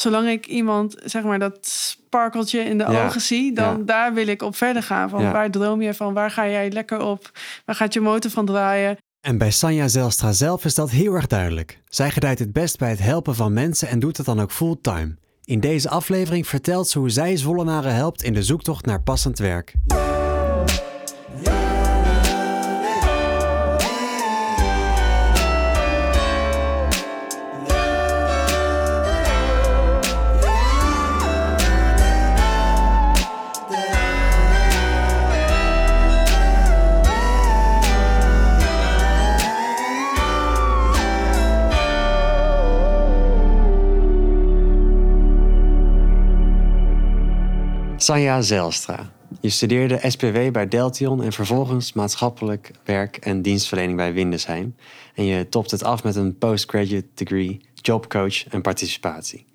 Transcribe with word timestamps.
zolang 0.00 0.28
ik 0.28 0.46
iemand, 0.46 0.96
zeg 1.04 1.22
maar, 1.22 1.38
dat 1.38 1.58
sparkeltje 1.66 2.60
in 2.60 2.78
de 2.78 2.84
Ja, 2.90 3.04
ogen 3.06 3.20
zie, 3.20 3.52
dan 3.54 3.78
ja. 3.78 3.84
daar 3.84 4.14
wil 4.14 4.26
ik 4.26 4.42
op 4.42 4.56
verder 4.56 4.82
gaan. 4.82 5.08
Van 5.08 5.22
Ja. 5.22 5.32
waar 5.32 5.50
droom 5.50 5.82
je 5.82 5.94
van? 5.94 6.14
Waar 6.14 6.30
ga 6.30 6.48
jij 6.48 6.70
lekker 6.70 7.00
op? 7.00 7.30
Waar 7.64 7.74
gaat 7.76 7.92
je 7.94 8.00
motor 8.00 8.30
van 8.30 8.46
draaien? 8.46 8.96
En 9.20 9.38
bij 9.38 9.50
Sanja 9.50 9.88
Zelstra 9.88 10.32
zelf 10.32 10.64
is 10.64 10.74
dat 10.74 10.90
heel 10.90 11.14
erg 11.14 11.26
duidelijk. 11.26 11.80
Zij 11.88 12.10
gedijt 12.10 12.38
het 12.38 12.52
best 12.52 12.78
bij 12.78 12.90
het 12.90 12.98
helpen 12.98 13.34
van 13.34 13.52
mensen 13.52 13.88
en 13.88 13.98
doet 13.98 14.16
het 14.16 14.26
dan 14.26 14.40
ook 14.40 14.52
fulltime. 14.52 15.16
In 15.44 15.60
deze 15.60 15.88
aflevering 15.88 16.46
vertelt 16.46 16.88
ze 16.88 16.98
hoe 16.98 17.10
zij 17.10 17.36
Zwollenaren 17.36 17.94
helpt 17.94 18.22
in 18.22 18.32
de 18.34 18.42
zoektocht 18.42 18.86
naar 18.86 19.02
passend 19.02 19.38
werk. 19.38 19.74
Sanja 48.08 48.40
Zelstra. 48.40 49.10
Je 49.40 49.48
studeerde 49.48 50.00
SPW 50.02 50.50
bij 50.52 50.68
Deltion 50.68 51.22
en 51.22 51.32
vervolgens 51.32 51.92
maatschappelijk 51.92 52.70
werk 52.84 53.16
en 53.16 53.42
dienstverlening 53.42 53.96
bij 53.96 54.12
Windesheim. 54.12 54.74
En 55.14 55.24
je 55.24 55.48
topt 55.48 55.70
het 55.70 55.84
af 55.84 56.04
met 56.04 56.16
een 56.16 56.38
postgraduate 56.38 57.06
degree, 57.14 57.60
jobcoach 57.74 58.46
en 58.46 58.62
participatie. 58.62 59.46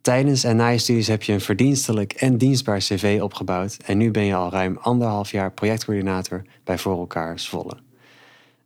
Tijdens 0.00 0.44
en 0.44 0.56
na 0.56 0.68
je 0.68 0.78
studies 0.78 1.06
heb 1.06 1.22
je 1.22 1.32
een 1.32 1.40
verdienstelijk 1.40 2.12
en 2.12 2.38
dienstbaar 2.38 2.78
cv 2.78 3.18
opgebouwd 3.22 3.76
en 3.84 3.98
nu 3.98 4.10
ben 4.10 4.24
je 4.24 4.34
al 4.34 4.50
ruim 4.50 4.78
anderhalf 4.80 5.30
jaar 5.30 5.52
projectcoördinator 5.52 6.42
bij 6.64 6.78
Voor 6.78 6.98
Elkaar 6.98 7.38
Zwolle. 7.38 7.76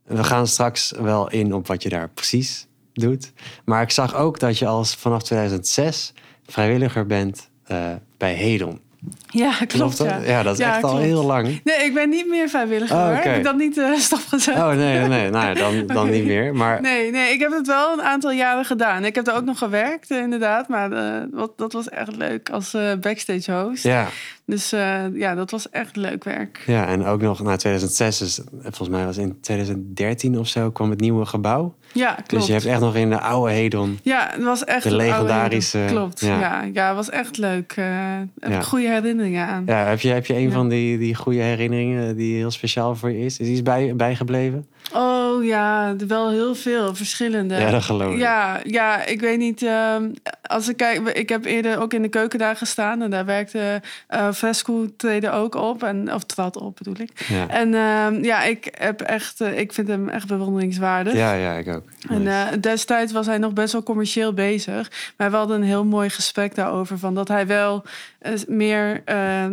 We 0.03 0.23
gaan 0.23 0.47
straks 0.47 0.91
wel 0.91 1.29
in 1.29 1.53
op 1.53 1.67
wat 1.67 1.83
je 1.83 1.89
daar 1.89 2.09
precies 2.09 2.67
doet. 2.93 3.31
Maar 3.65 3.81
ik 3.81 3.91
zag 3.91 4.15
ook 4.15 4.39
dat 4.39 4.57
je 4.57 4.67
als 4.67 4.95
vanaf 4.95 5.23
2006 5.23 6.13
vrijwilliger 6.45 7.05
bent 7.05 7.49
eh, 7.63 7.93
bij 8.17 8.33
Hedon. 8.33 8.87
Ja, 9.27 9.53
klopt. 9.67 9.97
ja. 9.97 10.17
Ja, 10.17 10.43
dat 10.43 10.59
is 10.59 10.65
echt 10.65 10.83
al 10.83 10.89
klopt. 10.89 11.05
heel 11.05 11.25
lang. 11.25 11.61
Nee, 11.63 11.85
ik 11.85 11.93
ben 11.93 12.09
niet 12.09 12.27
meer 12.27 12.49
vrijwilliger 12.49 12.97
Oh. 12.97 13.23
Heb 13.23 13.35
ik 13.35 13.43
dat 13.43 13.57
niet 13.57 13.77
eh 13.77 13.93
stopgezet? 14.09 14.55
Oh 14.55 14.67
nee, 14.67 14.97
nee, 14.99 15.07
nee. 15.07 15.29
Nou, 15.29 15.53
dan, 15.53 15.87
dan 15.97 16.09
niet 16.09 16.25
meer. 16.25 16.55
Maar 16.55 16.81
Nee, 16.81 17.11
nee, 17.11 17.33
ik 17.33 17.39
heb 17.39 17.51
het 17.51 17.67
wel 17.67 17.93
een 17.93 18.01
aantal 18.01 18.31
jaren 18.31 18.65
gedaan. 18.65 19.05
Ik 19.05 19.15
heb 19.15 19.27
er 19.27 19.35
ook 19.35 19.43
nog 19.43 19.57
gewerkt, 19.57 20.11
eh, 20.11 20.17
inderdaad. 20.17 20.67
Maar 20.67 20.91
eh, 20.91 21.23
wat, 21.31 21.57
dat 21.57 21.73
was 21.73 21.89
echt 21.89 22.15
leuk 22.15 22.49
als 22.49 22.73
eh, 22.73 22.93
backstage 23.01 23.51
host. 23.51 23.83
ja, 23.83 24.07
Dus 24.49 24.71
eh, 24.71 25.03
ja, 25.13 25.35
dat 25.35 25.51
was 25.51 25.69
echt 25.69 25.95
leuk 25.95 26.23
werk. 26.23 26.63
ja, 26.67 26.87
en 26.87 27.05
ook 27.05 27.21
nog 27.21 27.41
na 27.43 27.55
2006, 27.55 28.17
dus 28.17 28.39
volgens 28.61 28.89
mij 28.89 29.05
was 29.05 29.17
in 29.17 29.37
2013 29.41 30.39
of 30.39 30.47
zo, 30.47 30.71
kwam 30.71 30.89
het 30.89 30.99
nieuwe 30.99 31.25
gebouw. 31.25 31.73
Ja, 31.93 32.11
klopt. 32.13 32.29
Dus 32.29 32.45
je 32.45 32.51
hebt 32.51 32.65
echt 32.65 32.79
nog 32.79 32.95
in 32.95 33.09
de 33.09 33.19
oude 33.19 33.51
Hedon. 33.51 33.99
Ja, 34.03 34.27
het 34.31 34.43
was 34.43 34.63
echt 34.63 34.83
De 34.83 34.95
legendarische-. 34.95 35.85
Klopt, 35.87 36.19
ja. 36.19 36.63
ja. 36.73 36.95
was 36.95 37.09
echt 37.09 37.37
leuk. 37.37 37.73
Eh 37.75 37.85
heb 38.39 38.51
Ja. 38.51 38.61
goede 38.61 38.87
herinneringen 38.87 39.47
aan. 39.47 39.63
Ja, 39.65 39.83
heb 39.85 39.99
je, 39.99 40.09
heb 40.09 40.25
je 40.25 40.33
een 40.35 40.41
Ja. 40.41 40.51
van 40.51 40.69
die, 40.69 40.97
die 40.97 41.15
goede 41.15 41.41
herinneringen 41.41 42.15
die 42.15 42.35
heel 42.35 42.51
speciaal 42.51 42.95
voor 42.95 43.11
je 43.11 43.19
is? 43.25 43.37
Is 43.39 43.47
iets 43.47 43.61
bij, 43.61 43.95
bijgebleven? 43.95 44.67
Oh 44.93 45.43
ja, 45.45 45.95
wel 46.07 46.29
heel 46.29 46.55
veel 46.55 46.95
verschillende. 46.95 47.55
Ja, 47.55 47.71
dat 47.71 47.83
geloof 47.83 48.13
ik. 48.13 48.19
Ja, 48.19 48.59
ja, 48.63 49.05
ik 49.05 49.19
weet 49.21 49.37
niet. 49.37 49.61
ehm, 49.63 50.09
als 50.41 50.67
ik 50.69 50.77
kijk, 50.77 51.07
ik 51.09 51.29
heb 51.29 51.45
eerder 51.45 51.79
ook 51.81 51.93
in 51.93 52.01
de 52.01 52.07
keuken 52.09 52.39
daar 52.39 52.55
gestaan 52.55 53.01
en 53.01 53.09
daar 53.09 53.25
werkte 53.25 53.81
eh 54.07 54.31
Fresco 54.31 54.87
treden 54.97 55.33
ook 55.33 55.55
op 55.55 55.83
en 55.83 56.13
of 56.13 56.23
trad 56.23 56.57
op 56.57 56.75
bedoel 56.77 56.95
ik. 56.99 57.25
Ja, 57.27 57.47
En 57.49 57.73
ehm, 57.73 58.23
ja, 58.23 58.43
ik 58.43 58.75
heb 58.77 59.01
echt, 59.01 59.41
eh, 59.41 59.59
ik 59.59 59.73
vind 59.73 59.87
hem 59.87 60.09
echt 60.09 60.27
bewonderingswaardig. 60.27 61.13
ja, 61.13 61.33
ja 61.33 61.53
ik 61.53 61.67
ook. 61.67 61.83
En 62.09 62.23
Nice. 62.23 62.35
eh, 62.51 62.61
destijds 62.61 63.11
was 63.11 63.25
hij 63.25 63.37
nog 63.37 63.53
best 63.53 63.73
wel 63.73 63.83
commercieel 63.83 64.33
bezig. 64.33 64.91
Maar 65.17 65.31
we 65.31 65.37
hadden 65.37 65.57
een 65.61 65.67
heel 65.67 65.85
mooi 65.85 66.09
gesprek 66.09 66.55
daarover. 66.55 66.97
Van 66.99 67.15
dat 67.15 67.27
hij 67.27 67.47
wel 67.47 67.83
eh, 68.19 68.31
meer 68.47 69.01
eh, 69.05 69.45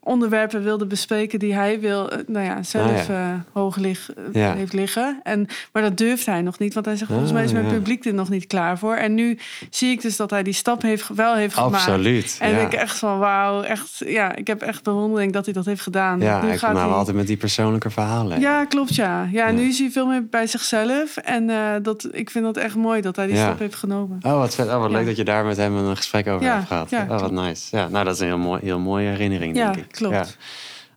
onderwerpen 0.00 0.62
wilde 0.62 0.86
bespreken 0.86 1.38
die 1.38 1.54
hij 1.54 1.80
wil, 1.80 2.10
eh, 2.10 2.18
nou 2.26 2.44
ja, 2.46 2.62
zelf 2.62 3.08
Ah, 3.08 3.30
eh, 3.30 3.34
hoog 3.52 3.76
lig, 3.76 4.10
eh, 4.14 4.22
Ja. 4.32 4.54
heeft 4.54 4.72
liggen. 4.72 4.82
En, 5.22 5.46
maar 5.72 5.82
dat 5.82 5.96
durft 5.96 6.26
hij 6.26 6.42
nog 6.42 6.58
niet. 6.58 6.74
Want 6.74 6.86
hij 6.86 6.96
zegt, 6.96 7.10
volgens 7.10 7.30
Ah, 7.30 7.36
mij 7.36 7.44
is 7.44 7.52
mijn 7.52 7.64
ja. 7.66 7.72
publiek 7.72 8.04
er 8.04 8.14
nog 8.14 8.28
niet 8.28 8.46
klaar 8.46 8.78
voor. 8.78 8.94
En 8.94 9.14
nu 9.14 9.38
zie 9.70 9.90
ik 9.90 10.02
dus 10.02 10.16
dat 10.16 10.30
hij 10.30 10.42
die 10.42 10.52
stap 10.52 10.82
heeft, 10.82 11.08
wel 11.14 11.34
heeft 11.34 11.54
gemaakt. 11.54 11.74
Absoluut. 11.74 12.36
En 12.40 12.50
ja. 12.50 12.58
ik 12.58 12.72
echt 12.72 12.98
van 12.98 13.18
wauw, 13.18 13.62
echt, 13.62 14.02
ja, 14.06 14.34
ik 14.36 14.46
heb 14.46 14.62
echt 14.62 14.82
bewondering 14.82 15.32
dat 15.32 15.44
hij 15.44 15.54
dat 15.54 15.64
heeft 15.64 15.80
gedaan. 15.82 16.20
ja, 16.20 16.42
Nu 16.42 16.50
ik 16.52 16.58
gaat 16.58 16.72
nou 16.72 16.86
hij- 16.88 16.96
altijd 16.96 17.16
met 17.16 17.26
die 17.26 17.36
persoonlijke 17.36 17.90
verhalen. 17.90 18.40
ja, 18.40 18.64
klopt 18.64 18.94
ja. 18.94 19.28
ja. 19.32 19.46
Ja. 19.46 19.52
nu 19.52 19.62
is 19.62 19.78
hij 19.78 19.90
veel 19.90 20.06
meer 20.06 20.26
bij 20.26 20.46
zichzelf. 20.46 21.16
En 21.16 21.50
eh, 21.50 21.56
dat, 21.82 22.08
ik 22.12 22.30
vind 22.30 22.44
dat 22.44 22.56
echt 22.56 22.74
mooi 22.74 23.00
dat 23.00 23.16
hij 23.16 23.26
die 23.26 23.36
Ja. 23.36 23.42
stap 23.44 23.58
heeft 23.58 23.74
genomen. 23.74 24.18
Oh, 24.22 24.38
wat 24.38 24.54
vet. 24.54 24.66
Oh, 24.68 24.80
wat 24.80 24.90
Ja. 24.90 24.96
leuk 24.96 25.06
dat 25.06 25.16
je 25.16 25.24
daar 25.24 25.44
met 25.44 25.56
hem 25.56 25.76
een 25.76 25.96
gesprek 25.96 26.26
over 26.26 26.46
Ja, 26.46 26.54
hebt 26.54 26.66
gehad. 26.66 26.90
ja, 26.90 27.02
oh, 27.02 27.08
wat 27.08 27.18
klopt. 27.18 27.32
nice. 27.34 27.76
Ja, 27.76 27.88
nou, 27.88 28.04
dat 28.04 28.14
is 28.14 28.20
een 28.20 28.26
heel, 28.26 28.38
mooi, 28.38 28.60
heel 28.64 28.78
mooie 28.78 29.08
herinnering, 29.08 29.56
Ja, 29.56 29.70
denk 29.72 29.84
ik. 29.86 29.92
klopt. 29.92 30.36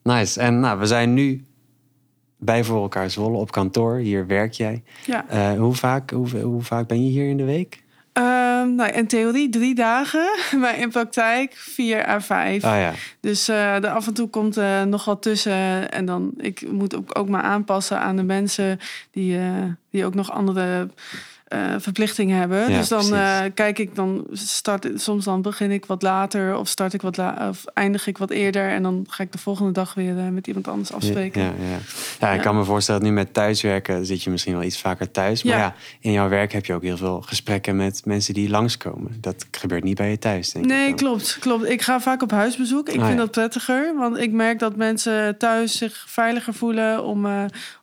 Nice. 0.03 0.39
En 0.39 0.59
nou, 0.59 0.79
we 0.79 0.85
zijn 0.85 1.13
nu 1.13 1.45
bij 2.37 2.63
voor 2.63 2.81
elkaar 2.81 3.09
Zwolle 3.09 3.37
op 3.37 3.51
kantoor. 3.51 3.95
Hier 3.95 4.27
werk 4.27 4.53
jij. 4.53 4.83
Ja. 5.05 5.25
Eh, 5.27 5.59
hoe, 5.59 5.73
vaak, 5.73 6.09
hoe, 6.09 6.39
hoe 6.39 6.61
vaak 6.61 6.87
ben 6.87 7.05
je 7.05 7.09
hier 7.09 7.29
in 7.29 7.37
de 7.37 7.43
week? 7.43 7.85
Ehm, 8.13 8.75
nou, 8.75 8.91
in 8.91 9.07
theorie 9.07 9.49
drie 9.49 9.75
dagen, 9.75 10.27
maar 10.61 10.79
in 10.79 10.89
praktijk 10.89 11.53
vier 11.55 12.07
à 12.07 12.21
vijf. 12.21 12.63
Ah 12.63 12.79
ja, 12.79 12.93
Dus 13.19 13.47
eh 13.47 13.83
er 13.83 13.89
af 13.89 14.07
en 14.07 14.13
toe 14.13 14.29
komt 14.29 14.55
er 14.55 14.87
nog 14.87 15.05
wat 15.05 15.21
tussen. 15.21 15.91
En 15.91 16.05
dan 16.05 16.33
ik 16.37 16.71
moet 16.71 16.95
ook, 16.95 17.19
ook 17.19 17.29
maar 17.29 17.41
aanpassen 17.41 17.99
aan 17.99 18.15
de 18.15 18.23
mensen 18.23 18.79
die, 19.11 19.39
die 19.89 20.05
ook 20.05 20.15
nog 20.15 20.31
andere 20.31 20.89
eh, 21.47 21.73
verplichtingen 21.77 22.37
hebben. 22.39 22.71
Ja, 22.71 22.77
dus 22.77 22.87
dan 22.87 23.13
eh, 23.13 23.39
kijk 23.53 23.79
ik, 23.79 23.95
dan 23.95 24.27
start 24.31 24.87
soms 24.95 25.25
dan 25.25 25.41
begin 25.41 25.71
ik 25.71 25.85
wat 25.85 26.01
later 26.01 26.57
of 26.57 26.67
start 26.67 26.93
ik 26.93 27.01
wat 27.01 27.17
la 27.17 27.49
of 27.49 27.65
eindig 27.73 28.07
ik 28.07 28.17
wat 28.17 28.29
eerder. 28.29 28.69
En 28.69 28.83
dan 28.83 29.05
ga 29.09 29.23
ik 29.23 29.31
de 29.31 29.37
volgende 29.37 29.71
dag 29.71 29.93
weer 29.93 30.17
eh, 30.17 30.27
met 30.27 30.47
iemand 30.47 30.67
anders 30.67 30.93
afspreken. 30.93 31.41
Ja, 31.41 31.47
ja. 31.69 31.77
ja, 32.19 32.33
ik 32.33 32.41
kan 32.41 32.55
me 32.55 32.63
voorstellen 32.63 33.01
dat 33.01 33.09
nu 33.09 33.15
met 33.15 33.33
thuiswerken 33.33 34.05
zit 34.05 34.23
je 34.23 34.29
misschien 34.29 34.53
wel 34.53 34.63
iets 34.63 34.79
vaker 34.81 35.11
thuis. 35.11 35.43
Maar 35.43 35.57
ja. 35.57 35.75
In 35.99 36.11
jouw 36.11 36.29
werk 36.29 36.51
heb 36.51 36.65
je 36.65 36.73
ook 36.73 36.81
heel 36.83 36.97
veel 36.97 37.21
gesprekken 37.21 37.75
met 37.75 38.01
mensen 38.05 38.33
die 38.33 38.49
langskomen. 38.49 39.17
Dat 39.21 39.45
gebeurt 39.51 39.83
niet 39.83 39.97
bij 39.97 40.09
je 40.09 40.19
thuis, 40.19 40.51
denk 40.51 40.65
ik. 40.65 40.71
Nee, 40.71 40.93
klopt, 40.93 41.37
klopt. 41.39 41.69
Ik 41.69 41.81
ga 41.81 41.99
vaak 41.99 42.21
op 42.21 42.31
huisbezoek. 42.31 42.89
Ik 42.89 42.99
Ah, 42.99 43.05
vind 43.05 43.17
dat 43.17 43.31
prettiger, 43.31 43.93
want 43.97 44.17
ik 44.17 44.31
merk 44.31 44.59
dat 44.59 44.75
mensen 44.75 45.37
thuis 45.37 45.77
zich 45.77 46.05
veiliger 46.07 46.53
voelen 46.53 47.03
om, 47.03 47.27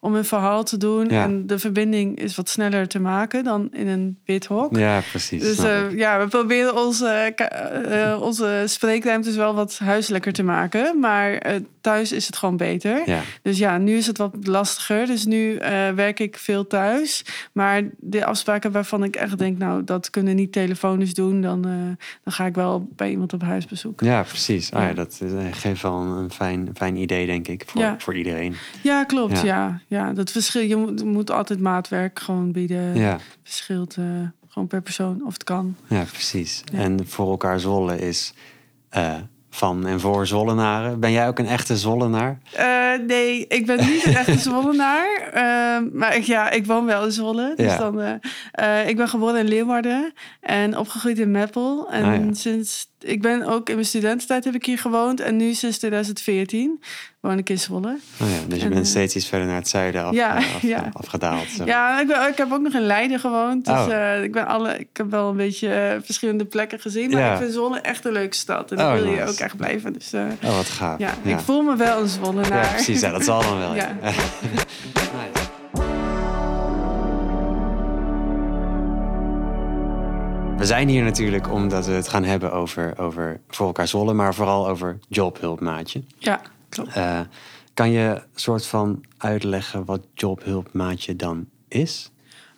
om 0.00 0.14
hun 0.14 0.25
verhaal 0.25 0.64
te 0.64 0.76
doen. 0.76 1.08
En 1.08 1.46
de 1.46 1.58
verbinding 1.58 2.19
is 2.19 2.36
wat 2.36 2.48
sneller 2.48 2.88
te 2.88 3.00
maken 3.00 3.44
dan 3.44 3.53
in 3.72 3.88
een 3.88 4.19
wit 4.25 4.47
hok. 4.47 4.76
Ja, 4.76 5.00
precies. 5.10 5.42
Dus 5.42 5.59
eh, 5.59 5.97
ja, 5.97 6.19
we 6.20 6.28
proberen 6.28 6.76
onze, 6.76 7.06
eh, 7.09 8.20
onze 8.20 8.62
spreekruimtes 8.66 9.37
wel 9.37 9.54
wat 9.54 9.78
huiselijker 9.78 10.32
te 10.32 10.42
maken. 10.42 10.98
Maar 11.00 11.32
eh, 11.32 11.60
thuis 11.81 12.12
is 12.12 12.26
het 12.26 12.37
gewoon 12.37 12.56
beter. 12.56 13.03
ja. 13.06 13.20
Dus 13.43 13.59
ja, 13.59 13.78
nu 13.78 13.97
is 13.97 14.06
het 14.06 14.19
wat 14.19 14.34
lastiger. 14.43 15.06
Dus 15.06 15.25
nu 15.25 15.59
werk 15.94 16.20
ik 16.20 16.38
veel 16.38 16.66
thuis. 16.66 17.25
Maar 17.53 17.82
de 17.98 18.25
afspraken 18.25 18.72
waarvan 18.72 19.04
ik 19.04 19.16
echt 19.16 19.38
denk, 19.38 19.59
nou, 19.59 19.84
dat 19.84 20.10
kunnen 20.10 20.37
niet 20.37 20.53
telefonisch 20.53 21.14
doen, 21.14 21.41
dan, 21.41 21.62
dan 22.25 22.32
ga 22.32 22.47
ik 22.47 22.54
wel 22.54 22.88
bij 22.97 23.10
iemand 23.10 23.32
op 23.32 23.43
huisbezoek. 23.43 24.00
Ja, 24.00 24.22
precies. 24.22 24.72
Ah, 24.72 24.82
ja. 24.82 24.93
Dat 24.93 25.20
is, 25.25 25.59
geeft 25.59 25.82
wel 25.82 26.00
een, 26.00 26.31
fijn, 26.31 26.70
fijn 26.75 26.97
idee, 26.97 27.26
denk 27.26 27.48
ik, 27.48 27.62
voor, 27.66 27.81
Ja. 27.81 27.94
voor 27.98 28.16
iedereen. 28.16 28.54
Ja, 28.82 29.04
klopt. 29.04 29.41
Ja. 29.41 29.54
Ja. 29.54 29.81
Ja, 29.87 30.12
dat 30.12 30.31
verschil. 30.31 30.62
Je 30.62 30.76
moet, 30.76 31.04
moet 31.04 31.31
altijd 31.31 31.60
maatwerk 31.60 32.19
gewoon 32.19 32.53
bieden. 32.53 32.94
Ja, 32.94 33.19
Verschilt 33.44 33.97
eh, 33.97 34.05
gewoon 34.49 34.69
per 34.69 34.82
persoon 34.82 35.22
of 35.27 35.32
het 35.32 35.44
kan. 35.44 35.77
ja 35.88 36.03
precies. 36.12 36.62
Ja. 36.72 36.78
En 36.78 37.06
voor 37.06 37.31
elkaar 37.31 37.60
Zwolle 37.60 37.99
is 37.99 38.32
eh, 38.88 39.14
van 39.50 39.87
en 39.87 40.00
voor 40.00 40.26
Zwollenaren. 40.26 41.00
Ben 41.00 41.12
jij 41.12 41.29
ook 41.29 41.38
een 41.38 41.46
echte 41.46 41.76
Zwollenaar? 41.76 42.38
Eh, 42.52 42.93
nee, 43.06 43.46
ik 43.46 43.67
ben 43.67 43.87
niet 43.87 44.05
een 44.05 44.14
echte 44.17 44.38
Zwollenaar. 44.49 45.31
Ehm, 45.32 45.99
maar 45.99 46.17
ik, 46.17 46.23
ja, 46.25 46.50
ik 46.50 46.67
woon 46.67 46.85
wel 46.85 47.05
in 47.05 47.12
Zwolle. 47.12 47.52
Dus 47.56 47.73
Ja. 47.73 47.91
dan, 47.91 48.20
ik 48.87 48.96
ben 48.96 49.08
geboren 49.08 49.41
in 49.41 49.49
Leeuwarden 49.49 50.12
en 50.40 50.79
opgegroeid 50.79 51.19
in 51.19 51.31
Meppel. 51.31 51.90
En 51.93 52.05
Ah, 52.05 52.14
ja. 52.26 52.35
sinds 52.35 52.93
ik 53.00 53.23
ben 53.23 53.43
ook 53.47 53.69
in 53.69 53.75
mijn 53.75 53.87
studententijd 53.87 54.44
heb 54.44 54.55
ik 54.55 54.67
hier 54.67 54.79
gewoond. 54.79 55.20
En 55.20 55.37
nu 55.37 55.55
sinds 55.55 55.79
2014 55.79 56.81
woon 57.25 57.38
ik 57.38 57.50
in 57.50 57.59
Zwolle. 57.59 57.97
Oh 58.21 58.29
ja, 58.31 58.37
dus 58.49 58.59
je 58.59 58.65
En, 58.65 58.71
bent 58.71 58.85
eh, 58.85 58.91
steeds 58.91 59.15
iets 59.17 59.26
verder 59.26 59.47
naar 59.47 59.56
het 59.56 59.69
zuiden 59.69 60.05
af, 60.05 60.12
ja, 60.15 60.37
af- 60.37 60.62
ja. 60.62 60.88
afgedaald. 60.93 61.47
Ja, 61.65 62.00
ik, 62.00 62.06
ben, 62.06 62.29
ik 62.29 62.37
heb 62.37 62.53
ook 62.53 62.61
nog 62.61 62.73
in 62.75 62.81
Leiden 62.87 63.19
gewoond. 63.21 63.65
Dus 63.65 63.75
Oh. 63.75 63.93
eh, 63.93 64.23
ik, 64.23 64.32
ben 64.32 64.47
alle, 64.47 64.79
ik 64.79 64.88
heb 64.93 65.11
wel 65.11 65.31
een 65.31 65.37
beetje 65.37 65.69
eh, 65.75 65.97
verschillende 66.05 66.44
plekken 66.44 66.81
gezien. 66.81 67.11
Maar 67.11 67.32
ik 67.32 67.38
vind 67.38 67.53
Zwolle 67.53 67.81
echt 67.81 68.05
een 68.05 68.12
leuke 68.12 68.37
stad. 68.37 68.73
En 68.73 68.81
Oh, 68.81 68.94
ik 68.94 69.03
wil 69.03 69.12
hier 69.12 69.21
nice. 69.21 69.32
ook 69.32 69.38
echt 69.38 69.56
blijven. 69.56 69.93
Dus 69.93 70.12
eh, 70.12 70.23
Oh, 70.44 70.56
wat 70.56 70.67
gaaf. 70.67 70.99
ja, 70.99 71.11
ik 71.23 71.38
voel 71.38 71.62
me 71.62 71.76
wel 71.76 72.00
een 72.00 72.09
Zwollenaar. 72.09 72.65
Ja, 72.65 72.73
precies. 72.73 73.00
Ja, 73.00 73.11
dat 73.11 73.25
zal 73.25 73.43
dan 73.43 73.59
wel. 73.59 73.75
Ja. 73.75 73.88
Nice. 74.03 75.43
We 80.56 80.65
zijn 80.71 80.88
hier 80.88 81.03
natuurlijk 81.03 81.50
omdat 81.53 81.87
we 81.87 81.93
het 81.93 82.09
gaan 82.09 82.25
hebben 82.25 82.53
over, 82.53 82.94
over 82.99 83.41
voor 83.49 83.67
elkaar 83.67 83.88
zwollen, 83.88 84.17
maar 84.17 84.35
vooral 84.35 84.69
over 84.69 84.99
jobhulpmaatje. 85.09 86.03
Ja. 86.19 86.41
Uh, 86.79 87.21
kan 87.75 87.91
je 87.91 88.23
soort 88.35 88.67
van 88.67 89.05
uitleggen 89.19 89.85
wat 89.85 90.00
jobhulpmaatje 90.15 91.17
dan 91.17 91.49
is? 91.69 92.11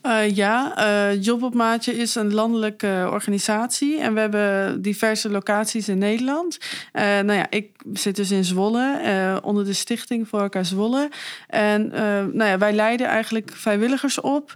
Uh, 0.06 0.34
ja, 0.34 0.74
uh, 0.78 1.22
Job 1.22 1.42
op 1.42 1.54
Maatje 1.54 1.96
is 1.96 2.14
een 2.14 2.34
landelijke 2.34 3.08
organisatie 3.10 4.00
en 4.00 4.14
we 4.14 4.20
hebben 4.20 4.82
diverse 4.82 5.30
locaties 5.30 5.88
in 5.88 5.98
Nederland. 5.98 6.58
Uh, 6.92 7.02
nou 7.02 7.32
ja, 7.32 7.46
ik 7.50 7.70
zit 7.92 8.16
dus 8.16 8.30
in 8.30 8.44
Zwolle, 8.44 8.84
onder 9.42 9.64
de 9.64 9.72
stichting 9.72 10.28
Voor 10.28 10.40
elkaar 10.40 10.64
Zwolle. 10.64 11.10
En 11.46 11.88
nou 12.32 12.44
ja, 12.44 12.58
wij 12.58 12.72
leiden 12.72 13.06
eigenlijk 13.06 13.50
vrijwilligers 13.54 14.20
op. 14.20 14.52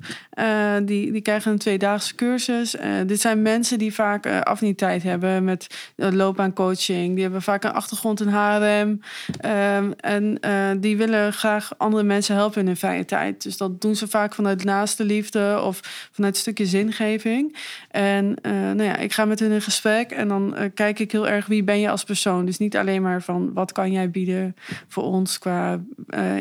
die, 0.83 1.13
die 1.13 1.21
krijgen 1.21 1.53
een 1.53 1.59
tweedaagse 1.59 2.15
cursus. 2.15 2.77
dit 3.07 3.21
zijn 3.21 3.43
mensen 3.43 3.79
die 3.79 3.95
vaak 3.95 4.27
affiniteit 4.27 5.03
hebben 5.03 5.45
met 5.45 5.67
loopbaancoaching. 5.97 7.15
Die 7.15 7.23
hebben 7.23 7.43
vaak 7.43 7.65
een 7.65 7.73
achtergrond 7.73 8.21
in 8.21 8.29
HRM. 8.29 9.01
Ehm, 9.41 9.91
en 9.97 10.39
die 10.81 10.97
willen 10.97 11.33
graag 11.33 11.71
andere 11.77 12.03
mensen 12.03 12.35
helpen 12.35 12.61
in 12.61 12.67
hun 12.67 12.77
vrije 12.77 13.05
tijd. 13.05 13.43
Dus 13.43 13.57
dat 13.57 13.81
doen 13.81 13.97
ze 13.97 14.09
vaak 14.09 14.35
vanuit 14.35 14.65
naaste 14.65 15.05
liefde 15.05 15.40
of 15.41 15.81
vanuit 16.13 16.35
een 16.35 16.41
stukje 16.41 16.67
zingeving. 16.67 17.57
En 17.91 18.37
uh, 18.43 18.53
nou 18.53 18.83
ja, 18.83 18.97
ik 18.97 19.13
ga 19.13 19.25
met 19.25 19.41
hun 19.41 19.51
in 19.51 19.63
gesprek 19.63 20.11
en 20.11 20.29
dan 20.29 20.55
uh, 20.59 20.65
kijk 20.75 20.99
ik 20.99 21.13
heel 21.13 21.29
erg 21.29 21.47
wie 21.47 21.65
ben 21.65 21.81
je 21.81 21.91
als 21.91 22.05
persoon. 22.05 22.45
Dus 22.45 22.59
niet 22.59 22.77
alleen 22.77 23.03
maar 23.03 23.23
van 23.23 23.53
wat 23.53 23.73
kan 23.73 23.93
jij 23.93 24.11
bieden 24.11 24.57
voor 24.89 25.03
ons 25.03 25.39
qua, 25.39 25.81
uh, 26.09 26.33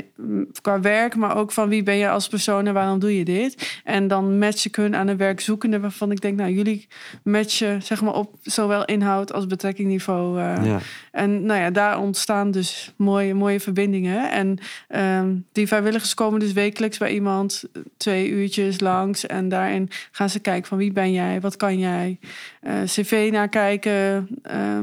qua 0.62 0.80
werk, 0.80 1.16
maar 1.16 1.38
ook 1.38 1.52
van 1.52 1.70
wie 1.70 1.84
ben 1.84 1.96
je 1.96 2.10
als 2.10 2.28
persoon 2.28 2.68
en 2.68 2.74
waarom 2.74 3.00
doe 3.00 3.18
je 3.18 3.26
dit. 3.26 3.82
En 3.84 4.08
dan 4.08 4.38
match 4.38 4.66
ik 4.66 4.76
hun 4.76 4.96
aan 4.96 5.08
een 5.08 5.18
werkzoekende 5.18 5.80
waarvan 5.80 6.12
ik 6.12 6.22
denk, 6.22 6.38
nou 6.38 6.52
jullie 6.52 6.88
matchen 7.24 7.82
zeg 7.82 8.02
maar 8.02 8.14
op 8.14 8.36
zowel 8.42 8.86
inhoud 8.86 9.34
als 9.34 9.48
betrekkingniveau. 9.48 10.40
Ja. 10.40 10.80
En 11.12 11.46
nou 11.46 11.60
ja, 11.60 11.70
daar 11.70 12.00
ontstaan 12.00 12.52
dus 12.52 12.94
mooie, 12.96 13.34
mooie 13.34 13.60
verbindingen. 13.60 14.32
En 14.32 14.58
ehm, 14.88 15.36
die 15.52 15.68
vrijwilligers 15.68 16.14
komen 16.14 16.40
dus 16.40 16.54
wekelijks 16.54 16.98
bij 16.98 17.12
iemand, 17.12 17.64
twee 17.98 18.30
uurtjes 18.30 18.80
langs. 18.90 19.26
En 19.26 19.50
daarin 19.50 19.90
gaan 20.12 20.30
ze 20.30 20.40
kijken 20.40 20.68
van 20.68 20.78
wie 20.78 20.92
ben 20.92 21.12
jij, 21.12 21.42
wat 21.42 21.56
kan 21.56 21.80
jij. 21.80 22.20
Uh, 22.64 22.74
cv 22.86 23.30
nakijken, 23.32 24.28
uh, 24.52 24.80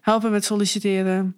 helpen 0.00 0.30
met 0.30 0.44
solliciteren. 0.44 1.34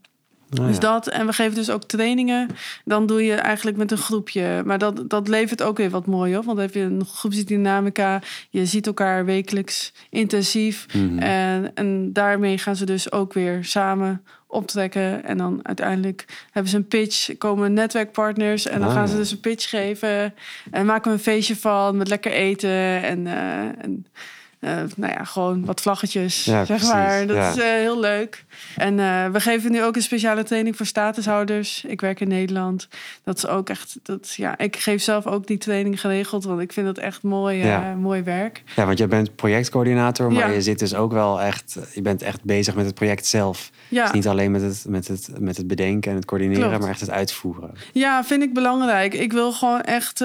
Oh, 0.61 0.67
dus 0.67 0.79
dat, 0.79 1.07
en 1.09 1.27
we 1.27 1.33
geven 1.33 1.55
dus 1.55 1.71
ook 1.71 1.85
trainingen. 1.85 2.49
Dan 2.85 3.07
doe 3.07 3.25
je 3.25 3.35
eigenlijk 3.35 3.77
met 3.77 3.91
een 3.91 3.99
groepje. 3.99 4.63
Maar 4.65 4.79
dat, 4.79 5.11
dat 5.11 5.29
levert 5.29 5.63
ook 5.63 5.77
weer 5.77 5.91
wat 5.91 6.07
mooi 6.07 6.37
op. 6.37 6.45
Want 6.45 6.57
dan 6.57 6.67
heb 6.67 6.75
je 6.75 6.81
een 6.81 7.05
groepsdynamica. 7.05 8.21
Je 8.51 8.67
ziet 8.67 8.87
elkaar 8.87 9.25
wekelijks 9.25 9.93
intensief. 10.11 10.87
Mhm. 10.95 11.19
en, 11.19 11.75
en 11.75 12.13
daarmee 12.13 12.59
gaan 12.59 12.77
ze 12.77 12.85
dus 12.85 13.13
ook 13.13 13.33
weer 13.33 13.65
samen 13.65 14.25
optrekken. 14.53 15.25
En 15.25 15.39
dan 15.39 15.61
uiteindelijk 15.63 16.25
hebben 16.51 16.71
ze 16.71 16.77
een 16.77 16.89
pitch, 16.89 17.37
komen 17.39 17.73
netwerkpartners 17.73 18.67
en 18.67 18.81
dan 18.81 18.91
gaan 18.91 19.07
ze 19.07 19.13
ah. 19.13 19.19
dus 19.19 19.31
een 19.31 19.41
pitch 19.41 19.69
geven. 19.69 20.35
En 20.71 20.87
maken 20.87 21.11
we 21.11 21.17
een 21.17 21.23
feestje 21.23 21.57
van 21.57 21.97
met 21.97 22.09
lekker 22.09 22.33
eten 22.33 23.03
en, 23.03 23.27
uh, 23.27 23.85
en 23.85 24.07
nou 24.97 25.13
ja, 25.13 25.25
gewoon 25.25 25.65
wat 25.65 25.81
vlaggetjes, 25.81 26.45
ja, 26.45 26.65
zeg 26.65 26.83
maar. 26.83 27.27
Dat 27.27 27.37
is 27.37 27.63
uh, 27.63 27.65
heel 27.65 28.01
leuk. 28.01 28.45
En 28.77 28.99
uh, 28.99 29.27
we 29.27 29.41
geven 29.41 29.71
nu 29.71 29.85
ook 29.85 29.97
een 29.97 30.03
speciale 30.03 30.43
training 30.43 30.77
voor 30.77 30.87
statushouders. 30.87 31.85
Ik 31.85 32.01
werk 32.01 32.21
in 32.21 32.29
Nederland. 32.29 32.89
Dat 33.25 33.37
is 33.37 33.47
ook 33.47 33.69
echt, 33.69 33.99
dat, 34.03 34.35
ja, 34.35 34.59
ik 34.59 34.77
geef 34.77 35.03
zelf 35.03 35.27
ook 35.27 35.47
die 35.47 35.59
training 35.59 36.01
geregeld, 36.01 36.45
want 36.45 36.61
ik 36.61 36.73
vind 36.73 36.87
dat 36.87 36.99
echt 36.99 37.23
mooi, 37.23 37.57
ja. 37.57 37.95
mooi 37.95 38.23
werk. 38.23 38.63
Ja, 38.77 38.87
want 38.87 38.99
jij 38.99 39.09
bent 39.09 39.37
projectcoördinator, 39.37 40.33
maar 40.33 40.53
je 40.53 40.63
zit 40.63 40.79
dus 40.79 40.95
ook 40.95 41.13
wel 41.13 41.41
echt, 41.41 41.79
je 41.95 42.03
bent 42.03 42.23
echt 42.23 42.45
bezig 42.45 42.75
met 42.75 42.85
het 42.85 42.95
project 42.95 43.27
zelf. 43.27 43.71
Ja. 43.89 44.03
Dus 44.03 44.13
niet 44.13 44.29
alleen 44.29 44.51
met 44.51 44.63
het, 44.63 44.85
met, 44.89 45.09
het, 45.09 45.31
met 45.39 45.57
het 45.57 45.67
bedenken 45.67 46.11
en 46.11 46.17
het 46.17 46.25
coördineren, 46.25 46.81
maar 46.81 46.89
echt 46.89 47.01
het 47.01 47.11
uitvoeren. 47.11 47.71
Ja, 47.93 48.25
vind 48.25 48.43
ik 48.43 48.55
belangrijk. 48.55 49.15
Ik 49.15 49.33
wil 49.33 49.53
gewoon 49.53 49.81
echt 49.81 50.25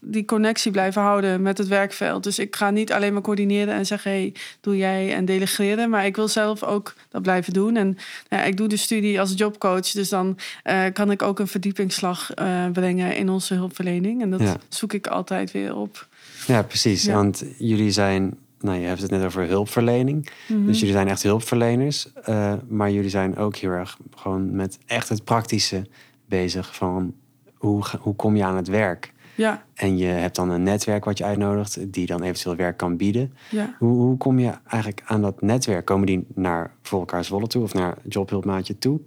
die 0.00 0.24
connectie 0.24 0.70
blijven 0.70 1.02
houden 1.02 1.42
met 1.42 1.58
het 1.58 1.68
werkveld. 1.68 2.22
Dus 2.22 2.38
ik 2.38 2.56
ga 2.56 2.70
niet 2.70 2.89
alleen 2.92 3.12
maar 3.12 3.22
coördineren 3.22 3.74
en 3.74 3.86
zeggen: 3.86 4.10
hey, 4.10 4.32
doe 4.60 4.76
jij 4.76 5.14
en 5.14 5.24
delegeren. 5.24 5.90
Maar 5.90 6.06
ik 6.06 6.16
wil 6.16 6.28
zelf 6.28 6.62
ook 6.62 6.94
dat 7.08 7.22
blijven 7.22 7.52
doen. 7.52 7.76
En 7.76 7.86
nou 8.28 8.42
ja, 8.42 8.44
ik 8.44 8.56
doe 8.56 8.68
de 8.68 8.76
studie 8.76 9.20
als 9.20 9.32
jobcoach. 9.36 9.90
Dus 9.90 10.08
dan 10.08 10.38
uh, 10.64 10.84
kan 10.92 11.10
ik 11.10 11.22
ook 11.22 11.38
een 11.38 11.48
verdiepingsslag 11.48 12.30
uh, 12.34 12.66
brengen 12.72 13.16
in 13.16 13.28
onze 13.28 13.54
hulpverlening. 13.54 14.22
En 14.22 14.30
dat 14.30 14.40
ja. 14.40 14.56
zoek 14.68 14.92
ik 14.92 15.06
altijd 15.06 15.52
weer 15.52 15.76
op. 15.76 16.08
Ja, 16.46 16.62
precies. 16.62 17.04
Ja. 17.04 17.14
Want 17.14 17.44
jullie 17.58 17.90
zijn 17.90 18.38
nou, 18.60 18.78
je 18.78 18.86
hebt 18.86 19.02
het 19.02 19.10
net 19.10 19.24
over 19.24 19.46
hulpverlening. 19.46 20.30
Mm 20.46 20.56
-hmm. 20.56 20.66
Dus 20.66 20.78
jullie 20.78 20.94
zijn 20.94 21.08
echt 21.08 21.22
hulpverleners. 21.22 22.08
Uh, 22.28 22.52
maar 22.68 22.90
jullie 22.90 23.10
zijn 23.10 23.36
ook 23.36 23.56
heel 23.56 23.70
erg 23.70 23.98
gewoon 24.16 24.54
met 24.54 24.78
echt 24.86 25.08
het 25.08 25.24
praktische 25.24 25.86
bezig. 26.26 26.74
Van 26.76 27.14
hoe, 27.54 27.84
hoe 28.00 28.14
kom 28.14 28.36
je 28.36 28.44
aan 28.44 28.56
het 28.56 28.68
werk? 28.68 29.12
Ja. 29.40 29.64
En 29.74 29.98
je 29.98 30.06
hebt 30.06 30.36
dan 30.36 30.50
een 30.50 30.62
netwerk 30.62 31.04
wat 31.04 31.18
je 31.18 31.24
uitnodigt, 31.24 31.92
die 31.92 32.06
dan 32.06 32.22
eventueel 32.22 32.56
werk 32.56 32.76
kan 32.76 32.96
bieden. 32.96 33.34
Ja. 33.50 33.74
Hoe, 33.78 33.96
hoe 33.96 34.16
kom 34.16 34.38
je 34.38 34.52
eigenlijk 34.66 35.02
aan 35.04 35.22
dat 35.22 35.42
netwerk? 35.42 35.84
Komen 35.84 36.06
die 36.06 36.26
naar 36.34 36.74
voor 36.82 36.98
elkaar 36.98 37.24
Zwolle 37.24 37.46
toe 37.46 37.62
of 37.62 37.74
naar 37.74 37.96
Jobhulpmaatje 38.08 38.78
toe? 38.78 39.00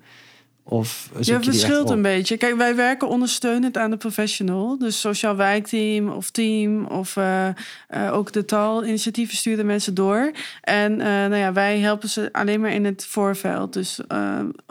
Of 0.66 1.10
ja, 1.20 1.36
het 1.36 1.46
verschilt 1.46 1.90
een 1.90 2.02
beetje. 2.02 2.38
Kijk, 2.38 2.56
wij 2.56 2.76
werken 2.76 3.08
ondersteunend 3.08 3.78
aan 3.78 3.90
de 3.90 3.98
professional. 3.98 4.78
Dus 4.78 5.00
sociaal 5.00 5.36
wijkteam 5.36 6.10
of 6.10 6.30
team 6.30 6.86
of 6.86 7.16
uh, 7.16 7.48
uh, 7.90 8.14
ook 8.14 8.32
de 8.32 8.46
taalinitiatieven 8.46 9.38
sturen 9.38 9.66
mensen 9.66 9.94
door. 9.94 10.32
En 10.62 10.92
uh, 10.92 11.06
nou 11.06 11.36
ja, 11.36 11.54
wij 11.54 11.80
helpen 11.80 12.10
ze 12.10 12.30
alleen 12.32 12.62
maar 12.62 12.72
in 12.72 12.86
het 12.86 13.06
voorveld. 13.06 13.74
Dus 13.74 14.00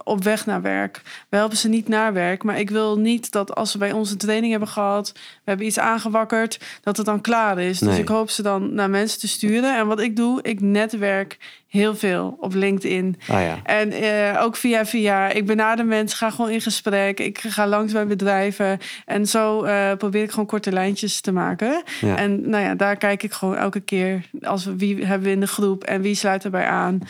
op 0.04 0.24
weg 0.24 0.46
naar 0.46 0.62
werk. 0.62 1.00
We 1.28 1.36
helpen 1.36 1.56
ze 1.56 1.68
niet 1.68 1.88
naar 1.88 2.12
werk. 2.12 2.42
Maar 2.42 2.58
ik 2.58 2.70
wil 2.70 2.98
niet 2.98 3.32
dat 3.32 3.54
als 3.54 3.70
ze 3.70 3.78
bij 3.78 3.92
ons 3.92 4.10
een 4.10 4.16
training 4.16 4.50
hebben 4.50 4.68
gehad, 4.68 5.12
we 5.14 5.20
hebben 5.44 5.66
iets 5.66 5.78
aangewakkerd, 5.78 6.60
dat 6.82 6.96
het 6.96 7.06
dan 7.06 7.20
klaar 7.20 7.58
is. 7.58 7.78
Dus 7.78 7.98
ik 7.98 8.08
hoop 8.08 8.30
ze 8.30 8.42
dan 8.42 8.74
naar 8.74 8.90
mensen 8.90 9.20
te 9.20 9.28
sturen. 9.28 9.78
En 9.78 9.86
wat 9.86 10.00
ik 10.00 10.16
doe, 10.16 10.42
ik 10.42 10.60
netwerk 10.60 11.60
heel 11.72 11.96
veel 11.96 12.36
op 12.40 12.54
LinkedIn. 12.54 13.16
Ah, 13.28 13.40
ja. 13.40 13.58
En 13.64 13.92
uh, 13.92 14.42
ook 14.42 14.56
via 14.56 14.86
via. 14.86 15.30
Ik 15.30 15.46
benader 15.46 15.86
mensen, 15.86 16.19
ga 16.19 16.30
gewoon 16.30 16.50
in 16.50 16.60
gesprek. 16.60 17.20
Ik 17.20 17.38
ga 17.38 17.66
langs 17.66 17.92
bij 17.92 18.06
bedrijven. 18.06 18.78
En 19.06 19.26
zo 19.26 19.64
uh, 19.64 19.92
probeer 19.92 20.22
ik 20.22 20.30
gewoon 20.30 20.46
korte 20.46 20.72
lijntjes 20.72 21.20
te 21.20 21.32
maken. 21.32 21.82
Ja. 22.00 22.16
En 22.16 22.48
nou 22.48 22.64
ja, 22.64 22.74
daar 22.74 22.96
kijk 22.96 23.22
ik 23.22 23.32
gewoon 23.32 23.56
elke 23.56 23.80
keer. 23.80 24.28
Als 24.42 24.64
we, 24.64 24.76
wie 24.76 25.04
hebben 25.04 25.28
we 25.28 25.34
in 25.34 25.40
de 25.40 25.46
groep 25.46 25.84
en 25.84 26.00
wie 26.00 26.14
sluit 26.14 26.44
erbij 26.44 26.66
aan. 26.66 27.00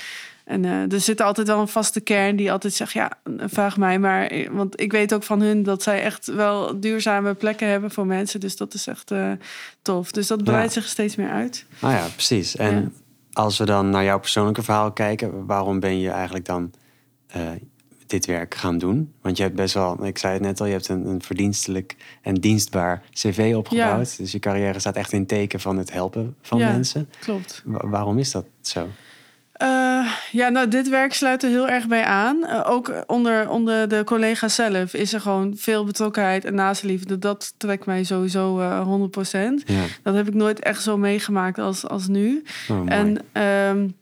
En 0.45 0.65
uh, 0.65 0.93
er 0.93 1.01
zit 1.01 1.21
altijd 1.21 1.47
wel 1.47 1.61
een 1.61 1.69
vaste 1.69 2.01
kern 2.01 2.37
die 2.37 2.53
altijd 2.53 2.73
zegt: 2.73 2.93
Ja, 2.93 3.11
vraag 3.39 3.77
mij 3.77 3.99
maar. 3.99 4.33
Want 4.51 4.81
ik 4.81 4.93
weet 4.93 5.15
ook 5.15 5.23
van 5.23 5.41
hun 5.41 5.63
dat 5.63 5.83
zij 5.83 6.03
echt 6.03 6.27
wel 6.27 6.81
duurzame 6.81 7.35
plekken 7.35 7.69
hebben 7.69 7.91
voor 7.91 8.07
mensen. 8.07 8.41
Dus 8.41 8.57
dat 8.57 8.75
is 8.75 8.87
echt 8.87 9.11
uh, 9.11 9.33
tof. 9.83 10.13
Dus 10.13 10.27
dat 10.27 10.45
breidt 10.45 10.75
ja. 10.75 10.81
zich 10.81 10.91
steeds 10.91 11.17
meer 11.17 11.31
uit. 11.31 11.65
Ah 11.81 11.91
ja, 11.91 12.07
precies. 12.15 12.57
En 12.57 12.95
als 13.33 13.59
we 13.59 13.65
dan 13.65 13.91
naar 13.91 14.05
jouw 14.05 14.19
persoonlijke 14.19 14.63
verhaal 14.63 14.93
kijken, 14.93 15.47
waarom 15.47 15.81
ben 15.81 15.99
je 15.99 16.11
eigenlijk 16.11 16.45
dan 16.45 16.73
uh, 17.37 17.51
dit 18.07 18.27
werk 18.27 18.55
gaan 18.55 18.79
doen? 18.79 19.13
Want 19.21 19.37
je 19.37 19.43
hebt 19.43 19.55
best 19.55 19.75
wel, 19.75 20.07
ik 20.07 20.19
zei 20.19 20.33
het 20.33 20.43
net 20.43 20.61
al, 20.61 20.67
je 20.67 20.73
hebt 20.73 20.89
een, 20.89 21.07
een 21.07 21.23
verdienstelijk 21.23 21.97
en 22.23 22.35
dienstbaar 22.35 23.03
cv 23.11 23.53
opgebouwd. 23.57 24.11
Ja. 24.11 24.17
Dus 24.17 24.33
je 24.33 24.39
carrière 24.39 24.79
staat 24.79 24.97
echt 24.97 25.13
in 25.13 25.27
teken 25.27 25.61
van 25.61 25.79
het 25.79 25.93
helpen 25.93 26.37
van 26.43 26.59
ja, 26.59 26.71
mensen. 26.73 27.09
Klopt. 27.21 27.63
waarom 27.65 28.19
is 28.19 28.31
dat 28.31 28.47
zo? 28.61 28.89
Uh, 29.63 30.13
ja, 30.31 30.49
nou, 30.49 30.69
dit 30.69 30.89
werk 30.89 31.15
sluit 31.15 31.43
er 31.43 31.49
heel 31.49 31.69
erg 31.69 31.87
bij 31.87 32.05
aan. 32.05 32.37
Uh, 32.43 32.61
ook 32.65 32.93
onder, 33.07 33.49
onder 33.49 33.89
de 33.89 34.05
collega's 34.05 34.55
zelf 34.55 34.95
is 34.95 35.13
er 35.13 35.21
gewoon 35.21 35.53
veel 35.57 35.85
betrokkenheid 35.85 36.45
en 36.45 36.55
naastliefde. 36.55 37.19
Dat 37.19 37.55
trekt 37.57 37.87
mij 37.87 38.05
sowieso 38.05 38.61
uh, 38.61 39.09
100%. 39.31 39.65
Ja. 39.65 39.83
Dat 40.03 40.15
heb 40.15 40.29
ik 40.29 40.35
nooit 40.35 40.61
echt 40.61 40.83
zo 40.83 40.97
meegemaakt 40.97 41.59
als, 41.59 41.89
als 41.89 42.09
nu. 42.09 42.43
Oh, 42.69 42.85
en 42.87 43.19
um, 43.43 43.95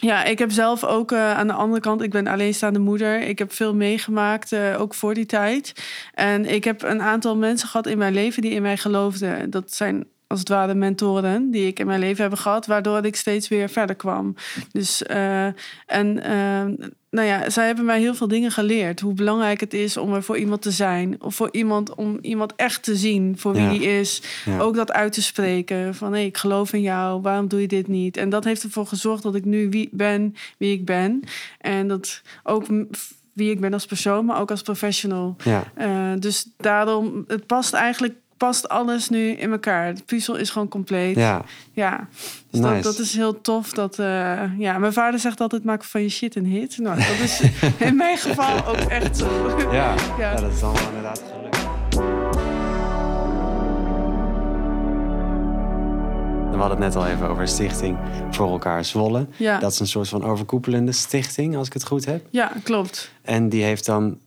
ja, 0.00 0.24
ik 0.24 0.38
heb 0.38 0.50
zelf 0.50 0.84
ook 0.84 1.12
uh, 1.12 1.32
aan 1.32 1.46
de 1.46 1.52
andere 1.52 1.80
kant, 1.80 2.02
ik 2.02 2.10
ben 2.10 2.26
alleenstaande 2.26 2.78
moeder. 2.78 3.20
Ik 3.20 3.38
heb 3.38 3.52
veel 3.52 3.74
meegemaakt, 3.74 4.52
uh, 4.52 4.80
ook 4.80 4.94
voor 4.94 5.14
die 5.14 5.26
tijd. 5.26 5.72
En 6.14 6.44
ik 6.44 6.64
heb 6.64 6.82
een 6.82 7.02
aantal 7.02 7.36
mensen 7.36 7.68
gehad 7.68 7.86
in 7.86 7.98
mijn 7.98 8.12
leven 8.12 8.42
die 8.42 8.50
in 8.50 8.62
mij 8.62 8.76
geloofden. 8.76 9.50
Dat 9.50 9.72
zijn 9.72 10.06
als 10.26 10.38
het 10.38 10.48
ware 10.48 10.74
mentoren 10.74 11.50
die 11.50 11.66
ik 11.66 11.78
in 11.78 11.86
mijn 11.86 12.00
leven 12.00 12.24
heb 12.24 12.34
gehad, 12.34 12.66
waardoor 12.66 13.04
ik 13.04 13.16
steeds 13.16 13.48
weer 13.48 13.68
verder 13.68 13.96
kwam. 13.96 14.34
Dus 14.72 15.02
uh, 15.10 15.44
en 15.86 16.16
uh, 16.16 16.86
nou 17.10 17.28
ja, 17.28 17.50
zij 17.50 17.66
hebben 17.66 17.84
mij 17.84 18.00
heel 18.00 18.14
veel 18.14 18.28
dingen 18.28 18.50
geleerd. 18.50 19.00
Hoe 19.00 19.14
belangrijk 19.14 19.60
het 19.60 19.74
is 19.74 19.96
om 19.96 20.14
er 20.14 20.22
voor 20.22 20.38
iemand 20.38 20.62
te 20.62 20.70
zijn. 20.70 21.22
Of 21.22 21.34
voor 21.34 21.48
iemand 21.52 21.94
om 21.94 22.18
iemand 22.20 22.52
echt 22.56 22.82
te 22.82 22.96
zien 22.96 23.38
voor 23.38 23.52
wie 23.52 23.62
ja. 23.62 23.70
die 23.70 23.82
is. 23.82 24.22
Ja. 24.44 24.58
Ook 24.58 24.74
dat 24.74 24.92
uit 24.92 25.12
te 25.12 25.22
spreken. 25.22 25.94
Van 25.94 26.12
hé, 26.12 26.18
hey, 26.18 26.26
ik 26.26 26.36
geloof 26.36 26.72
in 26.72 26.80
jou. 26.80 27.20
Waarom 27.20 27.48
doe 27.48 27.60
je 27.60 27.68
dit 27.68 27.88
niet? 27.88 28.16
En 28.16 28.28
dat 28.28 28.44
heeft 28.44 28.62
ervoor 28.62 28.86
gezorgd 28.86 29.22
dat 29.22 29.34
ik 29.34 29.44
nu 29.44 29.68
wie 29.68 29.88
ben, 29.92 30.34
wie 30.58 30.72
ik 30.72 30.84
ben. 30.84 31.22
En 31.58 31.88
dat 31.88 32.22
ook 32.42 32.66
wie 33.32 33.50
ik 33.50 33.60
ben 33.60 33.72
als 33.72 33.86
persoon, 33.86 34.24
maar 34.24 34.40
ook 34.40 34.50
als 34.50 34.62
professional. 34.62 35.36
Ja. 35.44 35.64
Uh, 35.78 36.12
dus 36.18 36.48
daarom, 36.56 37.24
het 37.26 37.46
past 37.46 37.72
eigenlijk 37.72 38.14
past 38.36 38.68
alles 38.68 39.08
nu 39.08 39.28
in 39.30 39.50
elkaar. 39.50 39.94
De 39.94 40.02
puzzel 40.02 40.34
is 40.36 40.50
gewoon 40.50 40.68
compleet. 40.68 41.16
Ja, 41.16 41.44
Ja, 41.72 42.08
dus 42.50 42.60
dat, 42.60 42.70
Nice. 42.70 42.82
dat 42.82 42.98
is 42.98 43.14
heel 43.16 43.40
tof. 43.40 43.72
Dat, 43.72 43.98
eh, 43.98 44.42
ja, 44.58 44.78
mijn 44.78 44.92
vader 44.92 45.20
zegt 45.20 45.40
altijd, 45.40 45.64
maak 45.64 45.84
van 45.84 46.02
je 46.02 46.08
shit 46.08 46.36
een 46.36 46.46
hit. 46.46 46.78
Nou, 46.78 46.96
dat 46.96 47.18
is 47.22 47.40
in 47.88 47.96
mijn 47.96 48.16
geval 48.18 48.66
ook 48.66 48.76
echt 48.76 49.16
zo. 49.16 49.56
ja. 49.58 49.64
Ja. 49.74 49.94
ja. 50.18 50.34
dat 50.34 50.52
is 50.52 50.62
allemaal 50.62 50.86
inderdaad 50.88 51.22
gelukt. 51.32 51.54
We 56.50 56.62
hadden 56.62 56.82
het 56.82 56.94
net 56.94 57.04
al 57.04 57.10
even 57.10 57.28
over 57.28 57.48
Stichting 57.48 57.98
Voor 58.30 58.50
Elkaar 58.50 58.84
Zwolle. 58.84 59.26
Ja. 59.36 59.58
Dat 59.58 59.72
is 59.72 59.80
een 59.80 59.86
soort 59.86 60.08
van 60.08 60.24
overkoepelende 60.24 60.92
stichting, 60.92 61.56
als 61.56 61.66
ik 61.66 61.72
het 61.72 61.86
goed 61.86 62.04
heb. 62.04 62.26
Ja, 62.30 62.52
klopt. 62.62 63.10
En 63.22 63.48
die 63.48 63.62
heeft 63.64 63.86
dan 63.86 64.18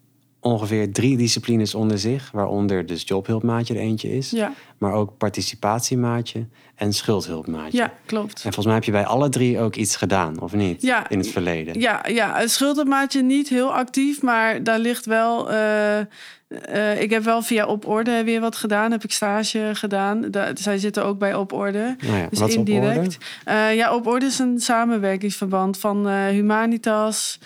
ongeveer 0.41 0.91
drie 0.93 1.17
disciplines 1.17 1.75
onder 1.75 2.00
zich, 2.00 2.29
waaronder 2.31 2.86
dus 2.86 3.01
jobhulpmaatje 3.05 3.74
er 3.74 3.79
eentje 3.79 4.12
is, 4.17 4.29
Ja, 4.29 4.53
maar 4.77 4.93
ook 4.93 5.17
participatiemaatje 5.17 6.46
en 6.75 6.93
schuldhulpmaatje. 6.93 7.77
ja 7.77 7.93
klopt. 8.05 8.34
En 8.36 8.41
volgens 8.41 8.65
mij 8.65 8.75
heb 8.75 8.84
je 8.84 8.91
bij 8.91 9.05
alle 9.05 9.29
drie 9.29 9.60
ook 9.60 9.75
iets 9.75 9.96
gedaan, 9.96 10.39
of 10.41 10.53
niet? 10.53 10.81
Ja. 10.81 11.10
In 11.10 11.17
het 11.17 11.27
verleden. 11.27 11.79
Ja, 11.79 12.05
ja, 12.08 12.36
het 12.38 12.51
schuldenmaatje 12.51 13.22
niet 13.22 13.50
heel 13.50 13.74
actief, 13.74 14.22
maar 14.22 14.63
daar 14.63 14.79
ligt 14.79 15.05
wel. 15.05 15.51
eh, 15.51 16.00
eh, 16.00 17.01
ik 17.01 17.10
heb 17.10 17.24
wel 17.24 17.41
via 17.41 17.65
Op 17.65 17.88
Orde 17.88 18.24
weer 18.24 18.39
wat 18.41 18.55
gedaan. 18.55 18.91
Heb 18.91 19.03
ik 19.03 19.12
stage 19.12 19.69
gedaan. 19.74 20.31
Da- 20.31 20.51
zij 20.53 20.77
zitten 20.77 21.05
ook 21.05 21.19
bij 21.19 21.36
Op 21.36 21.53
Orde. 21.53 21.96
Nou 22.05 22.17
ja, 22.17 22.27
Dus 22.29 22.41
op 22.41 22.50
indirect. 22.50 22.98
orde? 22.98 23.15
Eh, 23.43 23.75
ja, 23.75 23.93
Op 23.96 24.08
Orde 24.08 24.25
is 24.25 24.39
een 24.39 24.60
samenwerkingsverband 24.60 25.77
van 25.79 26.10
Humanitas, 26.10 27.39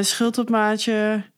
Schuldopmaatje, 0.00 0.92
eh, 0.92 1.30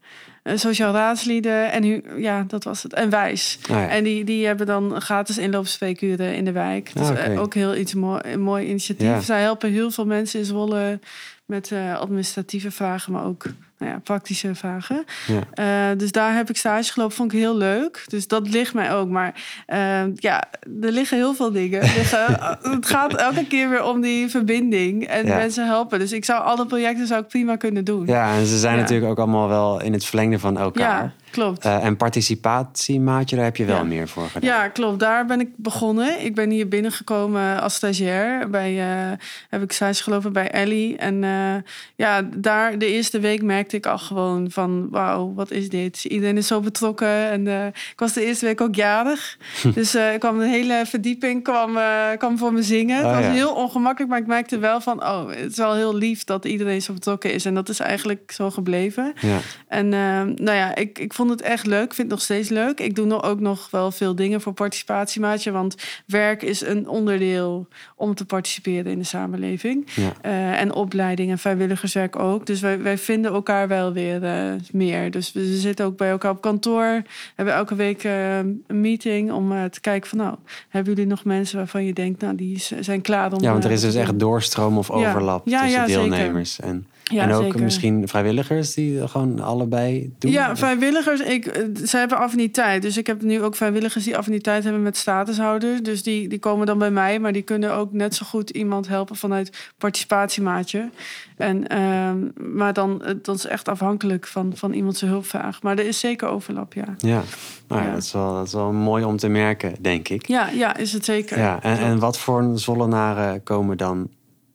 Sociaal 0.55 0.93
Raadslieden 0.93 1.73
en 1.73 2.03
ja, 2.21 2.45
dat 2.49 2.65
was 2.65 2.83
het. 2.83 2.93
En 2.93 3.11
Wijs. 3.11 3.59
Ja. 3.69 3.89
En 3.89 4.05
die, 4.05 4.25
die 4.25 4.47
hebben 4.47 4.67
dan 4.67 5.01
gratis 5.01 5.39
inloopspreekuren 5.39 6.35
in 6.35 6.45
de 6.45 6.53
wijk. 6.53 6.91
Dus 6.95 7.03
Ah, 7.07 7.11
oké. 7.11 7.21
eh, 7.21 7.41
ook 7.41 7.55
heel 7.55 7.77
iets 7.77 7.95
mooi, 7.95 8.21
een 8.25 8.41
mooi 8.41 8.67
initiatief. 8.67 9.07
Ja. 9.07 9.21
Zij 9.21 9.41
helpen 9.41 9.71
heel 9.73 9.91
veel 9.91 10.07
mensen 10.07 10.39
in 10.39 10.45
Zwolle 10.45 10.99
met 11.47 11.73
eh, 11.73 11.99
administratieve 11.99 12.71
vragen, 12.71 13.13
maar 13.13 13.25
ook 13.25 13.45
nou 13.85 13.97
ja, 13.97 14.01
praktische 14.05 14.55
vragen. 14.55 15.05
Ja. 15.27 15.91
Eh, 15.91 15.99
dus 15.99 16.13
daar 16.13 16.35
heb 16.35 16.51
ik 16.51 16.57
stage 16.57 16.93
gelopen, 16.93 17.17
vond 17.17 17.33
ik 17.33 17.39
heel 17.39 17.57
leuk. 17.57 18.05
Dus 18.09 18.29
dat 18.29 18.49
ligt 18.49 18.75
mij 18.75 18.93
ook. 18.95 19.09
Maar 19.09 19.35
eh, 19.67 20.03
ja, 20.15 20.45
er 20.83 20.93
liggen 20.93 21.17
heel 21.17 21.35
veel 21.35 21.53
dingen. 21.53 21.81
Liggen, 21.81 22.27
het 22.77 22.87
gaat 22.87 23.15
elke 23.15 23.47
keer 23.47 23.69
weer 23.71 23.85
om 23.85 24.01
die 24.01 24.29
verbinding 24.29 25.07
en 25.07 25.27
Ja. 25.27 25.37
mensen 25.37 25.67
helpen. 25.67 25.99
Dus 25.99 26.13
ik 26.13 26.25
zou 26.25 26.43
alle 26.45 26.67
projecten 26.67 27.07
zou 27.07 27.21
ik 27.23 27.29
prima 27.29 27.57
kunnen 27.57 27.85
doen. 27.85 28.07
Ja, 28.07 28.35
en 28.35 28.47
ze 28.47 28.59
zijn 28.59 28.75
Ja. 28.75 28.81
natuurlijk 28.81 29.11
ook 29.11 29.19
allemaal 29.19 29.49
wel 29.49 29.81
in 29.83 29.93
het 29.93 30.05
verlengde 30.05 30.39
van 30.39 30.59
elkaar. 30.59 31.03
Ja, 31.03 31.13
klopt. 31.31 31.65
Eh, 31.65 31.85
en 31.85 31.97
participatiemaatje, 31.97 33.37
daar 33.37 33.45
heb 33.45 33.57
je 33.57 33.65
wel 33.65 33.85
meer 33.85 34.09
voor 34.09 34.29
gedaan. 34.29 34.49
Ja, 34.51 34.69
klopt. 34.69 35.01
Daar 35.01 35.27
ben 35.27 35.41
ik 35.41 35.49
begonnen. 35.57 36.25
Ik 36.25 36.35
ben 36.35 36.51
hier 36.51 36.69
binnengekomen 36.69 37.61
als 37.61 37.75
stagiair. 37.75 38.51
Bij, 38.51 38.79
eh, 38.81 39.13
heb 39.51 39.63
ik 39.63 39.73
stage 39.73 40.03
gelopen 40.03 40.33
bij 40.33 40.51
Ellie. 40.51 40.97
En 40.97 41.25
eh, 41.25 41.55
ja, 41.97 42.23
daar 42.37 42.79
de 42.79 42.87
eerste 42.87 43.21
week 43.21 43.43
merkte 43.43 43.74
ik 43.75 43.87
al 43.87 43.99
gewoon 43.99 44.51
van... 44.51 44.89
wauw, 44.91 45.33
wat 45.35 45.51
is 45.51 45.69
dit? 45.69 46.05
Iedereen 46.05 46.37
is 46.37 46.47
zo 46.47 46.61
betrokken. 46.61 47.31
En 47.31 47.47
eh, 47.47 47.67
ik 47.67 47.99
was 47.99 48.13
de 48.13 48.25
eerste 48.25 48.45
week 48.45 48.61
ook 48.61 48.75
jarig. 48.75 49.39
dus 49.75 49.95
eh, 49.95 50.15
ik 50.15 50.21
kwam 50.21 50.41
een 50.41 50.49
hele 50.49 50.83
verdieping 50.87 51.43
kwam, 51.43 51.77
eh, 51.77 52.11
kwam 52.19 52.39
voor 52.39 52.53
me 52.53 52.63
zingen. 52.63 52.99
Oh, 52.99 53.07
het 53.07 53.15
was 53.15 53.25
ja. 53.25 53.31
heel 53.31 53.55
ongemakkelijk, 53.55 54.11
maar 54.11 54.21
ik 54.21 54.27
merkte 54.27 54.59
wel 54.59 54.81
van... 54.81 55.03
oh, 55.03 55.29
het 55.29 55.51
is 55.51 55.57
wel 55.57 55.75
heel 55.75 55.95
lief 55.95 56.25
dat 56.25 56.45
iedereen 56.45 56.83
zo 56.83 56.93
betrokken 56.93 57.33
is. 57.33 57.45
En 57.45 57.55
dat 57.55 57.69
is 57.69 57.81
eigenlijk 57.81 58.33
zo 58.33 58.51
gebleven. 58.51 59.13
Ja. 59.21 59.39
En 59.69 59.93
eh, 59.93 60.23
nou 60.23 60.57
ja, 60.57 60.75
ik, 60.75 60.99
ik 60.99 61.15
vond 61.15 61.31
het 61.31 61.43
echt 61.43 61.67
leuk. 61.67 61.85
Ik 61.85 61.95
vind 61.95 62.11
het 62.11 62.17
nog 62.17 62.23
steeds 62.23 62.49
leuk. 62.49 62.81
Ik 62.81 62.95
doe 62.95 63.07
nog 63.07 63.23
ook 63.23 63.41
nog 63.41 63.71
wel 63.71 63.91
veel 63.91 64.15
dingen 64.15 64.41
voor 64.41 64.53
participatiemaatje. 64.53 65.51
Want 65.51 65.75
werk 66.07 66.43
is 66.43 66.61
een 66.61 66.89
onderdeel 66.89 67.69
om 67.97 68.15
te 68.15 68.25
participeren 68.25 68.93
in 68.93 68.99
de 68.99 69.05
samenleving. 69.05 69.89
Ja. 69.95 70.13
En 70.53 70.73
opleiding 70.73 71.31
en 71.31 71.39
vrijwilligerswerk 71.39 72.19
ook. 72.19 72.47
Dus 72.47 72.61
wij, 72.61 72.83
wij 72.83 72.99
vinden 72.99 73.33
elkaar 73.33 73.64
wel 73.69 73.93
weer 73.93 74.25
eh, 74.25 74.53
meer. 74.73 75.11
Dus 75.11 75.33
we 75.33 75.57
zitten 75.57 75.87
ook 75.87 75.97
bij 75.97 76.11
elkaar 76.11 76.31
op 76.31 76.41
kantoor. 76.41 77.03
Hebben 77.35 77.55
elke 77.55 77.75
week 77.75 78.05
eh, 78.05 78.39
een 78.39 78.65
meeting 78.67 79.33
om 79.33 79.53
eh, 79.53 79.65
te 79.65 79.81
kijken 79.81 80.09
van... 80.09 80.19
nou, 80.19 80.37
hebben 80.69 80.95
jullie 80.95 81.09
nog 81.09 81.25
mensen 81.25 81.57
waarvan 81.57 81.85
je 81.85 81.93
denkt... 81.93 82.21
nou, 82.21 82.35
die 82.35 82.63
zijn 82.81 83.01
klaar 83.01 83.33
om... 83.33 83.43
ja, 83.43 83.53
want 83.53 83.65
er 83.65 83.71
is 83.71 83.81
dus 83.81 83.95
echt 83.95 84.19
doorstroom 84.19 84.79
of 84.79 84.91
overlap 84.91 85.49
Ja, 85.49 85.63
tussen 85.63 85.81
ja, 85.81 85.87
zeker. 85.87 86.11
deelnemers. 86.11 86.61
En, 86.61 86.87
Ja, 87.13 87.23
en 87.23 87.33
ook 87.33 87.43
zeker. 87.43 87.63
misschien 87.63 88.09
vrijwilligers 88.09 88.75
die 88.75 89.09
gewoon 89.09 89.41
allebei 89.41 90.13
doen. 90.19 90.31
Ja, 90.31 90.57
vrijwilligers. 90.57 91.21
Ik, 91.21 91.47
eh, 91.47 91.63
ze 91.87 91.97
hebben 91.97 92.19
affiniteit. 92.19 92.83
Dus 92.83 92.97
ik 92.97 93.07
heb 93.07 93.23
nu 93.23 93.43
ook 93.43 93.57
vrijwilligers 93.57 94.05
die 94.05 94.17
affiniteit 94.17 94.65
hebben 94.65 94.83
met 94.83 94.97
statushouders. 94.97 95.83
Dus 95.83 96.03
die, 96.03 96.29
die 96.29 96.39
komen 96.39 96.67
dan 96.67 96.79
bij 96.79 96.91
mij. 96.91 97.19
Maar 97.19 97.33
die 97.33 97.43
kunnen 97.43 97.75
ook 97.75 97.93
net 97.93 98.15
zo 98.15 98.27
goed 98.27 98.51
iemand 98.51 98.89
helpen 98.89 99.17
vanuit 99.17 99.73
participatiemaatje. 99.79 100.91
En, 101.37 101.69
ehm, 101.69 102.19
maar 102.57 102.73
dan, 102.73 103.05
eh, 103.05 103.15
dat 103.23 103.37
is 103.37 103.47
echt 103.47 103.69
afhankelijk 103.69 104.27
van, 104.27 104.53
van 104.55 104.73
iemand 104.73 104.97
zijn 104.97 105.11
hulpvraag. 105.11 105.63
Maar 105.63 105.79
er 105.79 105.87
is 105.87 105.99
zeker 105.99 106.29
overlap, 106.29 106.73
ja. 106.73 106.95
Ja, 106.97 107.23
nou, 107.69 107.83
ja, 107.83 107.87
Ja. 107.87 107.95
Dat, 107.95 108.03
is 108.03 108.13
wel, 108.13 108.35
dat 108.35 108.47
is 108.47 108.53
wel 108.53 108.73
mooi 108.73 109.05
om 109.05 109.17
te 109.17 109.29
merken, 109.29 109.75
denk 109.81 110.09
ik. 110.09 110.27
Ja, 110.27 110.49
ja 110.49 110.77
is 110.77 110.93
het 110.93 111.05
zeker. 111.05 111.39
Ja, 111.39 111.63
en, 111.63 111.79
en 111.79 111.99
wat 111.99 112.19
voor 112.19 112.51
Zwollenaren 112.55 113.43
komen 113.43 113.77
dan 113.77 114.09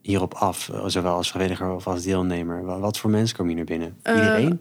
hierop 0.10 0.34
af? 0.34 0.70
Zowel 0.86 1.14
als 1.16 1.30
vrijwilliger 1.30 1.72
of 1.74 1.88
als 1.88 2.04
deelnemer. 2.04 2.66
Wa- 2.66 2.80
Wat 2.80 2.98
voor 2.98 3.10
mensen 3.10 3.38
komen 3.38 3.56
hier 3.56 3.66
naar 3.66 3.78
binnen? 3.78 3.96
Eh, 4.02 4.16
Iedereen? 4.16 4.60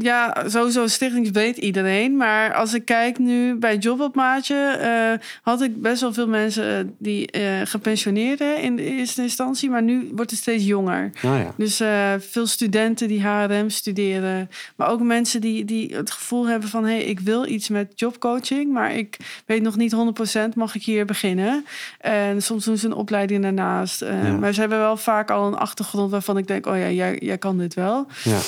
ja, 0.00 0.44
sowieso 0.46 0.86
stichtingsbreed 0.86 1.56
iedereen. 1.56 2.16
Maar 2.16 2.54
als 2.54 2.74
ik 2.74 2.84
kijk 2.84 3.18
nu 3.18 3.54
bij 3.54 3.76
Jobopmaatje... 3.76 4.56
eh 4.56 5.26
had 5.42 5.60
ik 5.62 5.82
best 5.82 6.00
wel 6.00 6.12
veel 6.12 6.28
mensen 6.28 6.78
eh, 6.78 6.84
die 6.98 7.30
eh 7.30 7.42
gepensioneerden 7.64 8.62
in 8.62 8.76
de 8.76 8.84
eerste 8.84 9.22
instantie. 9.22 9.70
Maar 9.70 9.82
nu 9.82 10.10
wordt 10.14 10.30
het 10.30 10.40
steeds 10.40 10.64
jonger. 10.64 11.10
Nou 11.22 11.38
ja. 11.38 11.52
Dus 11.56 11.80
eh, 11.80 12.12
veel 12.18 12.46
studenten 12.46 13.08
die 13.08 13.22
HRM 13.26 13.70
studeren. 13.70 14.50
Maar 14.76 14.88
ook 14.90 15.00
mensen 15.00 15.40
die, 15.40 15.64
die 15.64 15.94
het 15.96 16.10
gevoel 16.10 16.46
hebben 16.48 16.68
van... 16.68 16.84
hé, 16.84 16.90
hey, 16.94 17.04
ik 17.04 17.20
wil 17.20 17.46
iets 17.46 17.68
met 17.68 17.92
jobcoaching... 17.94 18.72
maar 18.72 18.94
ik 18.94 19.16
weet 19.46 19.62
nog 19.62 19.76
niet 19.76 19.94
100% 19.94 20.54
mag 20.54 20.74
ik 20.74 20.82
hier 20.84 21.04
beginnen. 21.04 21.64
En 22.00 22.42
soms 22.42 22.64
doen 22.64 22.76
ze 22.78 22.86
een 22.86 22.92
opleiding 22.92 23.42
daarnaast. 23.42 24.02
Eh, 24.02 24.24
Ja. 24.24 24.37
Maar 24.40 24.52
ze 24.52 24.60
hebben 24.60 24.78
wel 24.78 24.96
vaak 24.96 25.30
al 25.30 25.46
een 25.46 25.56
achtergrond 25.56 26.10
waarvan 26.10 26.38
ik 26.38 26.46
denk... 26.46 26.66
oh 26.66 26.76
ja, 26.76 26.90
jij, 26.90 27.18
jij 27.20 27.38
kan 27.38 27.58
dit 27.58 27.74
wel. 27.74 28.06
ja. 28.24 28.38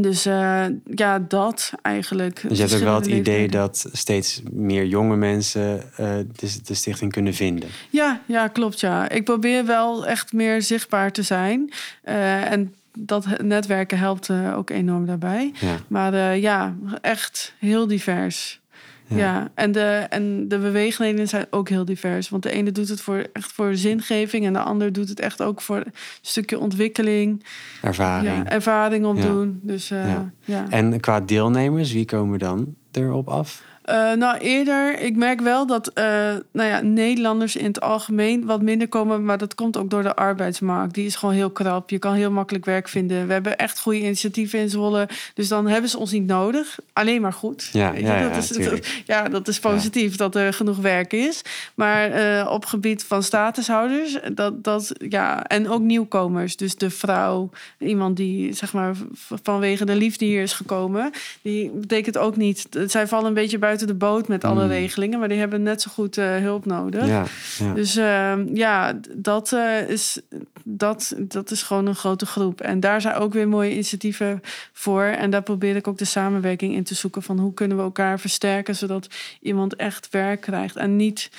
Dus 0.00 0.26
eh, 0.26 0.64
ja, 0.84 1.18
dat 1.18 1.72
eigenlijk. 1.82 2.44
Dus 2.48 2.58
je 2.58 2.64
hebt 2.64 2.76
ook 2.76 2.82
wel 2.82 2.94
het 2.94 3.06
idee 3.06 3.48
dat 3.48 3.88
steeds 3.92 4.42
meer 4.50 4.86
jonge 4.86 5.16
mensen 5.16 5.82
eh, 5.96 6.16
de, 6.36 6.58
de 6.62 6.74
stichting 6.74 7.12
kunnen 7.12 7.34
vinden. 7.34 7.68
Ja, 7.90 8.20
ja, 8.26 8.48
klopt 8.48 8.80
ja. 8.80 9.08
Ik 9.08 9.24
probeer 9.24 9.66
wel 9.66 10.06
echt 10.06 10.32
meer 10.32 10.62
zichtbaar 10.62 11.12
te 11.12 11.22
zijn. 11.22 11.72
Eh, 12.02 12.50
en 12.50 12.74
dat 12.98 13.42
netwerken 13.42 13.98
helpt 13.98 14.30
ook 14.30 14.70
enorm 14.70 15.06
daarbij. 15.06 15.52
Ja. 15.60 15.76
Maar 15.88 16.36
ja, 16.36 16.76
echt 17.00 17.54
heel 17.58 17.86
divers. 17.86 18.60
Ja. 19.08 19.16
Ja, 19.16 19.50
en, 19.54 19.72
de, 19.72 20.06
en 20.08 20.48
de 20.48 20.58
beweegredenen 20.58 21.28
zijn 21.28 21.46
ook 21.50 21.68
heel 21.68 21.84
divers. 21.84 22.28
Want 22.28 22.42
de 22.42 22.50
ene 22.50 22.72
doet 22.72 22.88
het 22.88 23.00
voor, 23.00 23.26
echt 23.32 23.52
voor 23.52 23.74
zingeving... 23.74 24.46
en 24.46 24.52
de 24.52 24.58
ander 24.58 24.92
doet 24.92 25.08
het 25.08 25.20
echt 25.20 25.42
ook 25.42 25.60
voor 25.60 25.76
een 25.76 25.92
stukje 26.20 26.58
ontwikkeling. 26.58 27.44
Ervaring. 27.82 28.36
Ja, 28.36 28.46
ervaring 28.50 29.04
Ja. 29.04 29.10
opdoen. 29.10 29.60
Dus 29.62 29.90
eh, 29.90 30.08
Ja. 30.08 30.30
ja. 30.44 30.66
En 30.70 31.00
qua 31.00 31.20
deelnemers, 31.20 31.92
wie 31.92 32.04
komen 32.04 32.38
dan 32.38 32.74
erop 32.92 33.28
af? 33.28 33.62
Eh, 33.88 34.12
nou, 34.12 34.38
eerder, 34.38 35.00
ik 35.00 35.16
merk 35.16 35.40
wel 35.40 35.66
dat 35.66 35.88
eh, 35.88 36.04
nou 36.52 36.68
ja, 36.68 36.80
Nederlanders 36.80 37.56
in 37.56 37.64
het 37.64 37.80
algemeen 37.80 38.44
wat 38.44 38.62
minder 38.62 38.88
komen. 38.88 39.24
Maar 39.24 39.38
dat 39.38 39.54
komt 39.54 39.76
ook 39.76 39.90
door 39.90 40.02
de 40.02 40.14
arbeidsmarkt. 40.14 40.94
Die 40.94 41.06
is 41.06 41.16
gewoon 41.16 41.34
heel 41.34 41.50
krap. 41.50 41.90
Je 41.90 41.98
kan 41.98 42.14
heel 42.14 42.30
makkelijk 42.30 42.64
werk 42.64 42.88
vinden. 42.88 43.26
We 43.26 43.32
hebben 43.32 43.58
echt 43.58 43.80
goede 43.80 43.98
initiatieven 43.98 44.58
in 44.58 44.68
Zwolle. 44.68 45.08
Dus 45.34 45.48
dan 45.48 45.66
hebben 45.66 45.90
ze 45.90 45.98
ons 45.98 46.12
niet 46.12 46.26
nodig. 46.26 46.78
Alleen 46.92 47.20
maar 47.20 47.32
goed. 47.32 47.68
Ja, 47.72 47.92
ja, 47.92 48.18
ja, 48.20 48.28
dat 48.28 48.36
is, 48.36 48.80
ja, 49.06 49.28
dat 49.28 49.48
is 49.48 49.58
positief 49.58 50.16
dat 50.16 50.34
er 50.34 50.52
genoeg 50.52 50.76
werk 50.76 51.12
is. 51.12 51.42
Maar 51.74 52.10
eh, 52.10 52.50
op 52.50 52.64
gebied 52.64 53.04
van 53.04 53.22
statushouders, 53.22 54.18
dat, 54.32 54.64
dat, 54.64 54.92
ja, 55.08 55.46
en 55.46 55.68
ook 55.68 55.82
nieuwkomers. 55.82 56.56
Dus 56.56 56.76
de 56.76 56.90
vrouw, 56.90 57.50
iemand 57.78 58.16
die 58.16 58.52
zeg 58.52 58.72
maar 58.72 58.94
vanwege 59.42 59.84
de 59.84 59.96
liefde 59.96 60.24
hier 60.24 60.42
is 60.42 60.52
gekomen, 60.52 61.10
die 61.42 61.70
betekent 61.70 62.18
ook 62.18 62.36
niet. 62.36 62.66
Zij 62.86 63.06
vallen 63.06 63.26
een 63.26 63.34
beetje 63.34 63.58
buiten 63.58 63.76
de 63.86 63.94
boot 63.94 64.28
met 64.28 64.44
alle 64.44 64.64
Mm. 64.64 64.70
regelingen, 64.70 65.18
maar 65.18 65.28
die 65.28 65.38
hebben 65.38 65.62
net 65.62 65.82
zo 65.82 65.90
goed 65.94 66.18
eh, 66.18 66.36
hulp 66.36 66.64
nodig. 66.66 67.06
Ja, 67.06 67.24
ja. 67.58 67.72
Dus 67.74 67.96
ehm, 67.96 68.46
ja, 68.56 69.00
dat, 69.16 69.52
eh, 69.52 69.88
is, 69.88 70.20
dat, 70.64 71.14
dat 71.18 71.50
is 71.50 71.62
gewoon 71.62 71.86
een 71.86 71.94
grote 71.94 72.26
groep. 72.26 72.60
En 72.60 72.80
daar 72.80 73.00
zijn 73.00 73.14
ook 73.14 73.32
weer 73.32 73.48
mooie 73.48 73.72
initiatieven 73.72 74.40
voor. 74.72 75.02
En 75.02 75.30
daar 75.30 75.42
probeer 75.42 75.76
ik 75.76 75.88
ook 75.88 75.98
de 75.98 76.04
samenwerking 76.04 76.74
in 76.74 76.84
te 76.84 76.94
zoeken 76.94 77.22
van 77.22 77.38
hoe 77.38 77.54
kunnen 77.54 77.76
we 77.76 77.82
elkaar 77.82 78.20
versterken, 78.20 78.76
zodat 78.76 79.08
iemand 79.40 79.76
echt 79.76 80.08
werk 80.10 80.40
krijgt 80.40 80.76
en 80.76 80.96
niet 80.96 81.30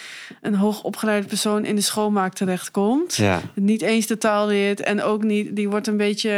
een 0.41 0.55
hoogopgeleide 0.55 1.27
persoon 1.27 1.65
in 1.65 1.75
de 1.75 1.81
schoonmaak 1.81 2.33
terechtkomt. 2.33 3.15
ja. 3.15 3.41
Niet 3.55 3.81
eens 3.81 4.07
de 4.07 4.17
taal 4.17 4.47
leert 4.47 4.79
en 4.79 5.01
ook 5.01 5.23
niet, 5.23 5.55
die 5.55 5.69
wordt 5.69 5.87
een 5.87 5.97
beetje, 5.97 6.29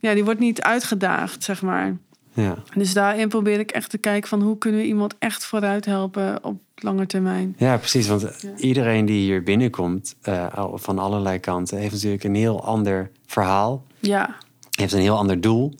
ja, 0.00 0.14
die 0.14 0.24
wordt 0.24 0.40
niet 0.40 0.62
uitgedaagd, 0.62 1.44
zeg 1.44 1.62
maar. 1.62 1.96
Ja. 2.42 2.54
Dus 2.74 2.92
daarin 2.92 3.28
probeer 3.28 3.58
ik 3.58 3.70
echt 3.70 3.90
te 3.90 3.98
kijken 3.98 4.28
van 4.28 4.42
hoe 4.42 4.58
kunnen 4.58 4.80
we 4.80 4.86
iemand 4.86 5.14
echt 5.18 5.44
vooruit 5.44 5.84
helpen 5.84 6.44
op 6.44 6.60
lange 6.74 7.06
termijn. 7.06 7.54
Ja, 7.58 7.76
precies. 7.76 8.08
Want 8.08 8.20
Ja. 8.22 8.30
iedereen 8.56 9.04
die 9.04 9.20
hier 9.20 9.42
binnenkomt, 9.42 10.14
eh, 10.22 10.64
van 10.74 10.98
allerlei 10.98 11.38
kanten, 11.38 11.78
heeft 11.78 11.92
natuurlijk 11.92 12.24
een 12.24 12.34
heel 12.34 12.64
ander 12.64 13.10
verhaal. 13.26 13.84
Ja, 14.00 14.36
Heeft 14.70 14.92
een 14.92 15.00
heel 15.00 15.16
ander 15.16 15.40
doel. 15.40 15.74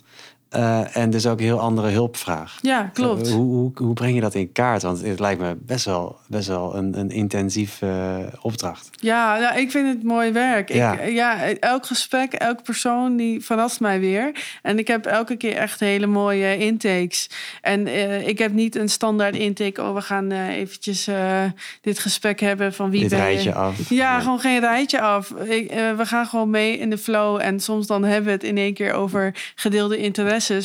Eh, 0.49 0.97
en 0.97 1.11
dus 1.11 1.27
ook 1.27 1.39
een 1.39 1.45
heel 1.45 1.61
andere 1.61 1.89
hulpvraag. 1.89 2.59
ja 2.63 2.91
klopt. 2.93 3.27
Eh, 3.27 3.33
hoe, 3.33 3.45
hoe, 3.45 3.71
hoe 3.75 3.95
breng 3.95 4.15
je 4.15 4.21
dat 4.21 4.35
in 4.35 4.53
kaart? 4.53 4.83
Want 4.83 5.03
het 5.03 5.21
lijkt 5.21 5.41
me 5.41 5.57
best 5.61 5.85
wel, 5.85 6.17
best 6.27 6.49
wel 6.49 6.77
een, 6.77 6.99
een 6.99 7.11
intensief 7.11 7.83
eh, 7.83 8.17
opdracht. 8.41 8.91
Ja, 8.93 9.39
nou, 9.39 9.59
ik 9.59 9.71
vind 9.71 9.89
het 9.89 10.03
mooi 10.03 10.33
werk. 10.33 10.73
Ja. 10.73 10.99
Ik, 10.99 11.13
ja, 11.13 11.53
elk 11.53 11.87
gesprek, 11.87 12.33
elke 12.33 12.63
persoon 12.63 13.17
die 13.17 13.45
verrast 13.45 13.81
mij 13.81 14.01
weer. 14.01 14.45
En 14.63 14.79
ik 14.79 14.87
heb 14.87 15.07
elke 15.07 15.37
keer 15.37 15.57
echt 15.57 15.81
hele 15.81 16.07
mooie 16.07 16.57
intakes. 16.59 17.31
En 17.61 17.87
ik 18.29 18.39
heb 18.39 18.53
niet 18.53 18.77
een 18.77 18.89
standaard 18.89 19.37
intake. 19.37 19.83
Oh, 19.83 19.95
we 19.95 20.01
gaan 20.01 20.31
eventjes 20.31 21.09
dit 21.81 21.99
gesprek 21.99 22.41
hebben 22.41 22.75
van 22.75 22.91
wie 22.91 23.01
Dit 23.01 23.11
ben 23.11 23.19
rijtje 23.19 23.49
je. 23.49 23.55
af. 23.55 23.89
Ja, 23.89 24.21
gewoon 24.21 24.41
geen 24.41 24.61
rijtje 24.61 25.01
af. 25.01 25.31
Ik, 25.31 25.71
we 25.97 26.07
gaan 26.07 26.27
gewoon 26.27 26.51
mee 26.51 26.79
in 26.79 26.91
de 26.91 26.99
flow. 26.99 27.41
En 27.41 27.61
soms 27.61 27.87
dan 27.87 28.05
hebben 28.05 28.25
we 28.25 28.31
het 28.31 28.45
in 28.45 28.57
één 28.57 28.75
keer 28.75 28.93
over 28.93 29.35
gedeelde 29.55 29.99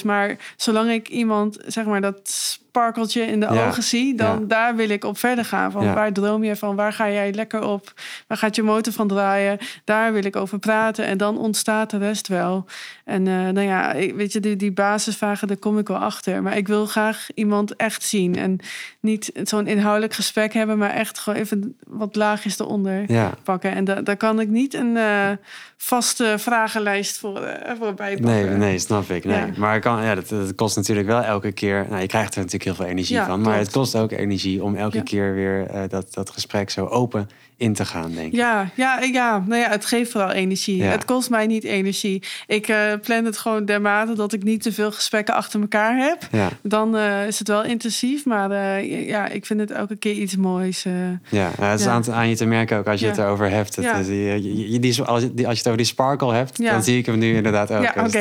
Maar 0.03 0.53
zolang 0.57 0.91
ik 0.91 1.09
iemand, 1.09 1.57
zeg 1.65 1.85
maar, 1.85 2.01
dat 2.01 2.59
sparkeltje 2.77 3.21
in 3.21 3.39
de 3.39 3.47
Ja, 3.51 3.67
ogen 3.67 3.83
zie... 3.83 4.15
dan 4.15 4.39
ja. 4.39 4.45
daar 4.47 4.75
wil 4.75 4.89
ik 4.89 5.03
op 5.03 5.17
verder 5.17 5.45
gaan. 5.45 5.71
Van 5.71 5.83
Ja. 5.85 5.93
waar 5.93 6.11
droom 6.13 6.43
je 6.43 6.55
van? 6.55 6.75
Waar 6.75 6.93
ga 6.93 7.09
jij 7.09 7.33
lekker 7.33 7.63
op? 7.63 7.93
Waar 8.27 8.37
gaat 8.37 8.55
je 8.55 8.63
motor 8.63 8.93
van 8.93 9.07
draaien? 9.07 9.57
Daar 9.83 10.13
wil 10.13 10.23
ik 10.23 10.35
over 10.35 10.59
praten. 10.59 11.05
En 11.05 11.17
dan 11.17 11.37
ontstaat 11.37 11.89
de 11.89 11.97
rest 11.97 12.27
wel. 12.27 12.65
En 13.05 13.27
eh, 13.27 13.33
nou 13.33 13.61
ja, 13.61 13.91
ik- 13.93 14.13
weet 14.15 14.33
je, 14.33 14.39
die, 14.39 14.55
die 14.55 14.71
basisvragen, 14.71 15.47
daar 15.47 15.57
kom 15.57 15.77
ik 15.77 15.87
wel 15.87 15.97
achter. 15.97 16.41
Maar 16.43 16.57
ik 16.57 16.67
wil 16.67 16.85
graag 16.85 17.27
iemand 17.35 17.75
echt 17.75 18.03
zien. 18.03 18.35
En 18.37 18.59
niet 18.99 19.31
zo'n 19.43 19.67
inhoudelijk 19.67 20.13
gesprek 20.13 20.53
hebben... 20.53 20.77
maar 20.77 20.89
echt 20.93 21.19
gewoon 21.19 21.39
even 21.39 21.77
wat 21.87 22.15
laagjes 22.15 22.59
eronder 22.59 23.05
pakken. 23.43 23.71
En 23.75 23.83
da 23.83 24.01
daar 24.01 24.17
kan 24.17 24.39
ik 24.39 24.47
niet 24.49 24.73
een 24.73 24.97
eh, 24.97 25.29
vaste 25.77 26.35
vragenlijst 26.37 27.17
voor, 27.19 27.41
eh 27.41 27.71
voor 27.79 27.93
bijpakken. 27.93 28.25
nee, 28.25 28.57
nee, 28.57 28.79
snap 28.79 29.09
ik. 29.09 29.25
Nee. 29.25 29.37
Ja. 29.37 29.47
Maar 29.57 29.79
kan, 29.79 30.03
ja, 30.03 30.15
dat, 30.15 30.29
dat 30.29 30.55
kost 30.55 30.75
natuurlijk 30.75 31.07
wel 31.07 31.21
elke 31.21 31.51
keer. 31.51 31.85
Nou, 31.89 32.01
je 32.01 32.07
krijgt 32.07 32.35
er 32.35 32.41
natuurlijk 32.65 32.77
heel 32.77 32.85
veel 32.85 32.85
energie 32.85 33.15
Ja, 33.15 33.25
van. 33.25 33.41
Maar 33.41 33.51
klopt. 33.53 33.65
het 33.65 33.75
kost 33.75 33.95
ook 33.95 34.11
energie 34.11 34.63
om 34.63 34.75
elke 34.75 34.97
Ja. 34.97 35.03
keer 35.03 35.33
weer 35.33 35.65
eh, 35.67 35.81
dat, 35.89 36.13
dat 36.13 36.29
gesprek 36.29 36.69
zo 36.69 36.85
open 36.85 37.29
in 37.63 37.73
te 37.73 37.85
gaan, 37.85 38.11
denk 38.13 38.27
ik. 38.31 38.35
Ja, 38.35 38.69
ja, 38.75 38.99
ja, 39.01 39.43
nou 39.47 39.61
ja, 39.61 39.69
het 39.69 39.85
geeft 39.85 40.11
vooral 40.11 40.31
energie. 40.31 40.77
Ja. 40.77 40.89
Het 40.89 41.05
kost 41.05 41.29
mij 41.29 41.45
niet 41.47 41.63
energie. 41.63 42.23
Ik 42.47 42.67
eh, 42.67 42.77
plan 43.01 43.25
het 43.25 43.37
gewoon 43.37 43.65
dermate 43.65 44.13
dat 44.13 44.33
ik 44.33 44.43
niet 44.43 44.61
te 44.61 44.71
veel 44.73 44.91
gesprekken 44.91 45.33
achter 45.33 45.61
elkaar 45.61 45.97
heb. 45.97 46.27
Ja, 46.31 46.49
Dan 46.61 46.97
eh, 46.97 47.27
is 47.27 47.39
het 47.39 47.47
wel 47.47 47.63
intensief, 47.63 48.25
maar 48.25 48.51
eh, 48.51 49.07
ja, 49.07 49.27
ik 49.27 49.45
vind 49.45 49.59
het 49.59 49.71
elke 49.71 49.95
keer 49.95 50.13
iets 50.13 50.35
moois. 50.35 50.83
ja. 50.83 51.19
ja 51.29 51.51
het 51.67 51.79
is 51.79 51.85
aan, 51.85 52.11
aan 52.13 52.29
je 52.29 52.35
te 52.35 52.45
merken 52.45 52.77
ook 52.77 52.87
als 52.87 52.99
je 52.99 53.07
het 53.07 53.17
erover 53.17 53.49
hebt. 53.49 53.75
Het, 53.75 53.85
is- 54.07 54.07
je, 54.07 54.77
die, 54.79 55.01
als, 55.03 55.21
je, 55.21 55.33
die- 55.33 55.45
als 55.47 55.53
je 55.53 55.57
het 55.59 55.65
over 55.67 55.77
die 55.77 55.85
sparkle 55.85 56.33
hebt, 56.33 56.63
dan 56.63 56.83
zie 56.83 56.97
ik 56.97 57.05
hem 57.05 57.17
nu 57.17 57.35
inderdaad 57.35 57.71
ook. 57.71 57.83
ja, 57.83 57.93
oké. 58.05 58.19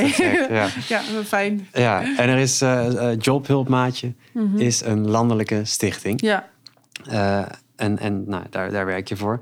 Ja. 0.54 0.66
ja, 0.88 1.00
fijn. 1.26 1.68
ja, 1.72 2.02
en 2.16 2.28
er 2.28 2.38
is 2.38 2.62
Jobhulpmaatje, 3.18 4.12
Mhm. 4.32 4.58
is 4.58 4.80
een 4.84 5.08
landelijke 5.08 5.60
stichting. 5.64 6.20
Ja, 6.20 6.48
en 7.82 7.98
en 7.98 8.24
nou, 8.26 8.44
daar, 8.50 8.70
daar 8.70 8.86
werk 8.86 9.08
je 9.08 9.16
voor. 9.16 9.40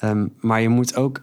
Ehm, 0.00 0.26
maar 0.40 0.60
je 0.60 0.68
moet 0.68 0.96
ook 0.96 1.22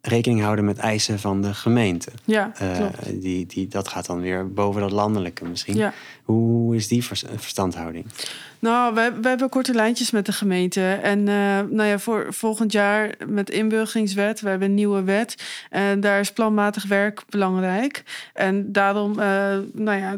rekening 0.00 0.40
houden 0.40 0.64
met 0.64 0.78
eisen 0.78 1.18
van 1.18 1.42
de 1.42 1.54
gemeente. 1.54 2.10
ja, 2.24 2.52
klopt. 2.76 3.20
die, 3.20 3.46
die, 3.46 3.68
dat 3.68 3.88
gaat 3.88 4.06
dan 4.06 4.20
weer 4.20 4.52
boven 4.52 4.80
dat 4.80 4.92
landelijke 4.92 5.44
misschien. 5.44 5.76
Ja. 5.76 5.92
Hoe 6.24 6.74
is 6.76 6.88
die 6.88 7.04
vers- 7.04 7.24
verstandhouding? 7.36 8.06
Nou, 8.58 8.94
we, 8.94 9.28
hebben 9.28 9.48
korte 9.48 9.74
lijntjes 9.74 10.10
met 10.10 10.26
de 10.26 10.32
gemeente. 10.32 10.92
En 11.02 11.18
eh, 11.28 11.34
nou 11.70 11.84
ja, 11.84 11.98
voor 11.98 12.26
volgend 12.28 12.72
jaar 12.72 13.14
met 13.26 13.50
inburgeringswet, 13.50 14.40
we 14.40 14.48
hebben 14.48 14.68
een 14.68 14.74
nieuwe 14.74 15.02
wet. 15.02 15.42
En 15.70 16.00
daar 16.00 16.20
is 16.20 16.32
planmatig 16.32 16.86
werk 16.86 17.22
belangrijk. 17.28 18.02
En 18.34 18.72
daarom, 18.72 19.18
eh, 19.18 19.56
nou 19.72 19.98
ja, 19.98 20.16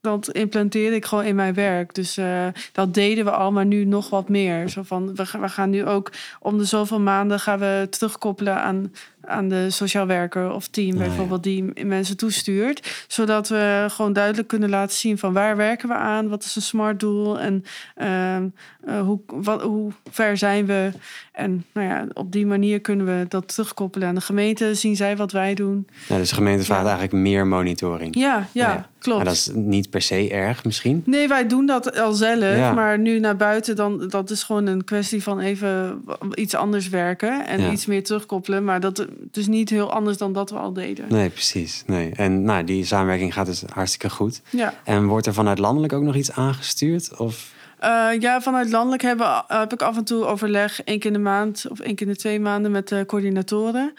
dat 0.00 0.30
implanteer 0.30 0.92
ik 0.92 1.04
gewoon 1.04 1.24
in 1.24 1.34
mijn 1.34 1.54
werk. 1.54 1.94
Dus 1.94 2.16
eh, 2.16 2.46
dat 2.72 2.94
deden 2.94 3.24
we 3.24 3.30
al, 3.30 3.52
maar 3.52 3.66
nu 3.66 3.84
nog 3.84 4.10
wat 4.10 4.28
meer. 4.28 4.68
Zo 4.68 4.82
van, 4.82 5.14
we, 5.14 5.26
gaan- 5.26 5.40
we 5.40 5.48
gaan 5.48 5.70
nu 5.70 5.84
ook 5.86 6.12
om 6.40 6.58
de 6.58 6.64
zoveel 6.64 7.00
maanden 7.00 7.40
gaan 7.40 7.58
we 7.58 7.86
terugkoppelen 7.90 8.56
aan, 8.62 8.92
aan 9.24 9.48
de 9.48 9.70
sociaal 9.70 10.06
werker 10.06 10.52
of 10.52 10.68
team 10.68 10.90
Ah, 10.94 10.98
ja. 11.00 11.06
bijvoorbeeld 11.06 11.42
die 11.42 11.84
mensen 11.84 12.16
toestuurt. 12.16 13.04
Zodat 13.08 13.48
we 13.48 13.86
gewoon 13.90 14.12
duidelijk 14.12 14.48
kunnen 14.48 14.68
laten 14.70 14.96
zien 14.96 15.18
van 15.18 15.32
waar 15.32 15.42
werken 15.56 15.88
we 15.88 15.94
aan, 15.94 16.28
wat 16.28 16.44
is 16.44 16.56
een 16.56 16.62
smart 16.62 17.00
doel 17.00 17.40
en 17.40 17.64
ehm, 17.94 18.48
eh, 18.84 19.00
hoe, 19.00 19.20
wat, 19.26 19.62
hoe 19.62 19.92
ver 20.10 20.36
zijn 20.36 20.66
we. 20.66 20.90
En 21.32 21.64
nou 21.72 21.88
ja, 21.88 22.06
op 22.12 22.32
die 22.32 22.46
manier 22.46 22.80
kunnen 22.80 23.06
we 23.06 23.24
dat 23.28 23.48
terugkoppelen 23.48 24.08
aan 24.08 24.14
de 24.14 24.20
gemeente. 24.20 24.74
Zien 24.74 24.96
zij 24.96 25.16
wat 25.16 25.32
wij 25.32 25.54
doen. 25.54 25.86
Ja, 26.08 26.16
dus 26.16 26.28
de 26.28 26.34
gemeente 26.34 26.64
vraagt 26.64 26.82
Ja. 26.82 26.88
eigenlijk 26.88 27.22
meer 27.22 27.46
monitoring. 27.46 28.14
Ja, 28.16 28.46
ja, 28.52 28.72
Ja. 28.72 28.88
Klopt. 29.04 29.16
Maar 29.24 29.26
dat 29.34 29.34
is 29.34 29.50
niet 29.54 29.90
per 29.90 30.02
se 30.02 30.28
erg 30.30 30.64
misschien. 30.64 31.02
Nee, 31.06 31.28
wij 31.28 31.46
doen 31.46 31.66
dat 31.66 31.98
al 32.00 32.12
zelf. 32.12 32.56
Ja. 32.56 32.72
Maar 32.72 32.98
nu 32.98 33.18
naar 33.20 33.36
buiten, 33.36 33.76
dan, 33.76 34.08
dat 34.08 34.30
is 34.30 34.42
gewoon 34.42 34.66
een 34.66 34.84
kwestie 34.84 35.22
van 35.22 35.40
even 35.40 36.02
iets 36.34 36.54
anders 36.54 36.88
werken. 36.88 37.46
En 37.46 37.60
Ja. 37.60 37.70
iets 37.70 37.86
meer 37.86 38.04
terugkoppelen. 38.04 38.64
Maar 38.64 38.80
dat 38.80 39.06
is 39.32 39.46
niet 39.46 39.70
heel 39.70 39.92
anders 39.92 40.16
dan 40.16 40.32
dat 40.32 40.50
we 40.50 40.56
al 40.56 40.72
deden. 40.72 41.04
Nee, 41.08 41.28
precies. 41.28 41.82
Nee. 41.86 42.10
En 42.14 42.42
nou, 42.42 42.64
die 42.64 42.84
samenwerking 42.84 43.32
gaat 43.34 43.46
dus 43.46 43.62
hartstikke 43.72 44.10
goed. 44.10 44.40
Ja. 44.50 44.74
En 44.84 45.06
wordt 45.06 45.26
er 45.26 45.34
vanuit 45.34 45.58
landelijk 45.58 45.92
ook 45.92 46.02
nog 46.02 46.14
iets 46.16 46.32
aangestuurd? 46.32 47.16
Of 47.16 47.52
Eh, 47.78 48.06
ja, 48.20 48.40
vanuit 48.40 48.70
landelijk 48.70 49.02
hebben, 49.02 49.44
heb 49.46 49.72
ik 49.72 49.82
af 49.82 49.96
en 49.96 50.04
toe 50.04 50.24
overleg 50.24 50.82
één 50.82 50.98
keer 50.98 51.06
in 51.10 51.16
de 51.16 51.22
maand 51.22 51.64
of 51.70 51.80
één 51.80 51.94
keer 51.94 52.06
in 52.06 52.12
de 52.12 52.18
twee 52.18 52.40
maanden 52.40 52.70
met 52.70 52.88
de 52.88 53.04
coördinatoren. 53.06 53.92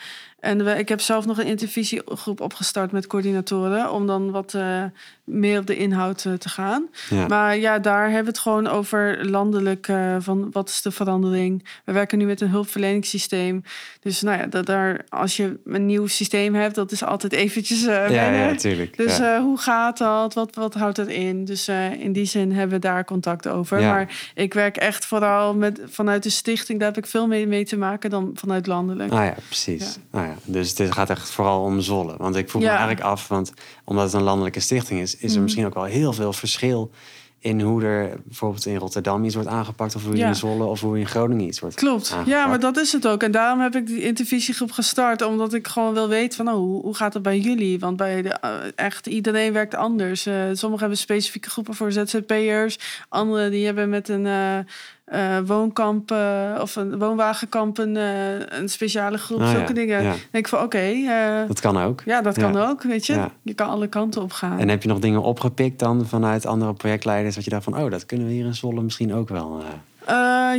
En 0.45 0.63
we, 0.63 0.71
ik 0.71 0.89
heb 0.89 1.01
zelf 1.01 1.25
nog 1.25 1.37
een 1.37 1.45
intervisiegroep 1.45 2.41
opgestart 2.41 2.91
met 2.91 3.07
coördinatoren 3.07 3.91
om 3.91 4.07
dan 4.07 4.31
wat 4.31 4.53
eh, 4.53 4.83
meer 5.23 5.59
op 5.59 5.67
de 5.67 5.77
inhoud 5.77 6.25
eh, 6.25 6.33
te 6.33 6.49
gaan. 6.49 6.87
ja. 7.09 7.27
Maar 7.27 7.57
ja, 7.57 7.79
daar 7.79 8.03
hebben 8.03 8.23
we 8.23 8.29
het 8.29 8.39
gewoon 8.39 8.67
over 8.67 9.29
landelijk 9.29 9.87
eh, 9.87 10.15
van 10.19 10.51
wat 10.51 10.69
is 10.69 10.81
de 10.81 10.91
verandering. 10.91 11.67
We 11.85 11.91
werken 11.91 12.17
nu 12.17 12.25
met 12.25 12.41
een 12.41 12.49
hulpverleningssysteem. 12.49 13.63
Dus 13.99 14.21
nou 14.21 14.37
ja, 14.37 14.45
dat 14.45 14.65
daar, 14.65 15.05
als 15.09 15.37
je 15.37 15.59
een 15.65 15.85
nieuw 15.85 16.07
systeem 16.07 16.55
hebt, 16.55 16.75
dat 16.75 16.91
is 16.91 17.03
altijd 17.03 17.33
eventjes 17.33 17.83
ja, 17.83 18.05
ja, 18.05 18.29
natuurlijk. 18.29 18.97
Dus 18.97 19.17
hoe 19.17 19.57
gaat 19.57 19.97
dat? 19.97 20.33
Wat, 20.33 20.55
wat 20.55 20.73
houdt 20.73 20.97
het 20.97 21.07
in? 21.07 21.45
Dus 21.45 21.67
in 21.99 22.13
die 22.13 22.25
zin 22.25 22.51
hebben 22.51 22.75
we 22.75 22.81
daar 22.81 23.05
contact 23.05 23.47
over. 23.47 23.79
Maar 23.79 24.31
ik 24.35 24.53
werk 24.53 24.77
echt 24.77 25.05
vooral 25.05 25.55
met, 25.55 25.81
vanuit 25.85 26.23
de 26.23 26.29
stichting. 26.29 26.79
Daar 26.79 26.87
heb 26.87 27.03
ik 27.03 27.09
veel 27.09 27.27
mee, 27.27 27.47
mee 27.47 27.65
te 27.65 27.77
maken 27.77 28.09
dan 28.09 28.31
vanuit 28.33 28.67
landelijk. 28.67 29.11
Ah 29.11 29.25
ja, 29.25 29.35
precies. 29.47 29.97
Ah, 30.11 30.25
ja. 30.25 30.34
Dus 30.43 30.75
dit 30.75 30.91
gaat 30.91 31.09
echt 31.09 31.29
vooral 31.29 31.63
om 31.63 31.81
Zwolle. 31.81 32.15
Want 32.17 32.35
ik 32.35 32.49
voel 32.49 32.61
me 32.61 32.67
eigenlijk 32.67 33.01
af, 33.01 33.27
want 33.27 33.53
omdat 33.83 34.03
het 34.05 34.13
een 34.13 34.21
landelijke 34.23 34.59
stichting 34.59 34.99
is, 35.01 35.15
is 35.15 35.21
er 35.21 35.31
Mhm. 35.31 35.41
misschien 35.43 35.65
ook 35.65 35.73
wel 35.73 35.83
heel 35.83 36.13
veel 36.13 36.33
verschil 36.33 36.91
in 37.39 37.61
hoe 37.61 37.83
er 37.83 38.17
bijvoorbeeld 38.23 38.65
in 38.65 38.75
Rotterdam 38.75 39.23
iets 39.23 39.33
wordt 39.35 39.49
aangepakt, 39.49 39.95
of 39.95 40.03
hoe 40.05 40.15
Ja. 40.15 40.27
in 40.27 40.35
Zwolle 40.35 40.63
of 40.63 40.81
hoe 40.81 40.99
in 40.99 41.07
Groningen 41.07 41.45
iets 41.47 41.59
wordt 41.59 41.75
Klopt. 41.75 42.11
aangepakt. 42.11 42.27
Ja, 42.37 42.47
maar 42.47 42.59
dat 42.59 42.77
is 42.77 42.91
het 42.91 43.07
ook. 43.07 43.23
En 43.23 43.31
daarom 43.31 43.59
heb 43.59 43.75
ik 43.75 43.87
die 43.87 44.01
intervisiegroep 44.01 44.71
gestart. 44.71 45.21
Omdat 45.21 45.53
ik 45.53 45.67
gewoon 45.67 45.93
wil 45.93 46.07
weten 46.07 46.37
van, 46.37 46.47
oh, 46.47 46.53
hoe, 46.53 46.81
hoe 46.81 46.95
gaat 46.95 47.13
het 47.13 47.23
bij 47.23 47.39
jullie? 47.39 47.79
Want 47.79 47.97
bij 47.97 48.21
de, 48.21 48.29
eh, 48.29 48.51
echt 48.75 49.07
iedereen 49.07 49.53
werkt 49.53 49.75
anders. 49.75 50.25
Eh, 50.25 50.33
sommigen 50.51 50.79
hebben 50.79 50.97
specifieke 50.97 51.49
groepen 51.49 51.73
voor 51.75 51.91
ZZP'ers. 51.91 52.79
Anderen 53.09 53.51
die 53.51 53.65
hebben 53.65 53.89
met 53.89 54.09
een 54.09 54.25
eh, 54.25 54.57
eh, 55.05 55.37
woonkamp 55.45 56.11
eh, 56.11 56.59
of 56.61 56.75
een 56.75 56.97
woonwagenkamp 56.99 57.77
een, 57.77 57.97
eh, 57.97 58.59
een 58.59 58.69
speciale 58.69 59.17
groep. 59.17 59.39
Ah, 59.39 59.49
zulke 59.49 59.67
ja, 59.67 59.73
dingen. 59.73 60.03
ja. 60.03 60.09
Denk 60.11 60.45
ik 60.45 60.47
van, 60.47 60.61
oké, 60.63 60.77
eh, 60.77 61.47
Dat 61.47 61.59
kan 61.59 61.77
ook. 61.77 62.01
ja, 62.05 62.21
dat 62.21 62.35
Ja. 62.35 62.41
kan 62.51 62.57
ook, 62.69 62.83
weet 62.83 63.05
je. 63.05 63.25
Je 63.41 63.53
kan 63.53 63.69
alle 63.69 63.87
kanten 63.87 64.21
op 64.21 64.31
gaan. 64.31 64.59
En 64.59 64.69
heb 64.69 64.81
je 64.81 64.87
nog 64.89 64.99
dingen 64.99 65.21
opgepikt 65.21 65.79
dan 65.79 66.05
vanuit 66.05 66.45
andere 66.45 66.73
projectleiders, 66.73 67.35
wat 67.35 67.43
je 67.43 67.49
dacht 67.49 67.63
van, 67.63 67.77
oh, 67.77 67.91
dat 67.91 68.05
kunnen 68.05 68.27
we 68.27 68.33
hier 68.33 68.45
in 68.45 68.55
Zwolle 68.55 68.81
misschien 68.81 69.13
ook 69.13 69.29
wel. 69.29 69.61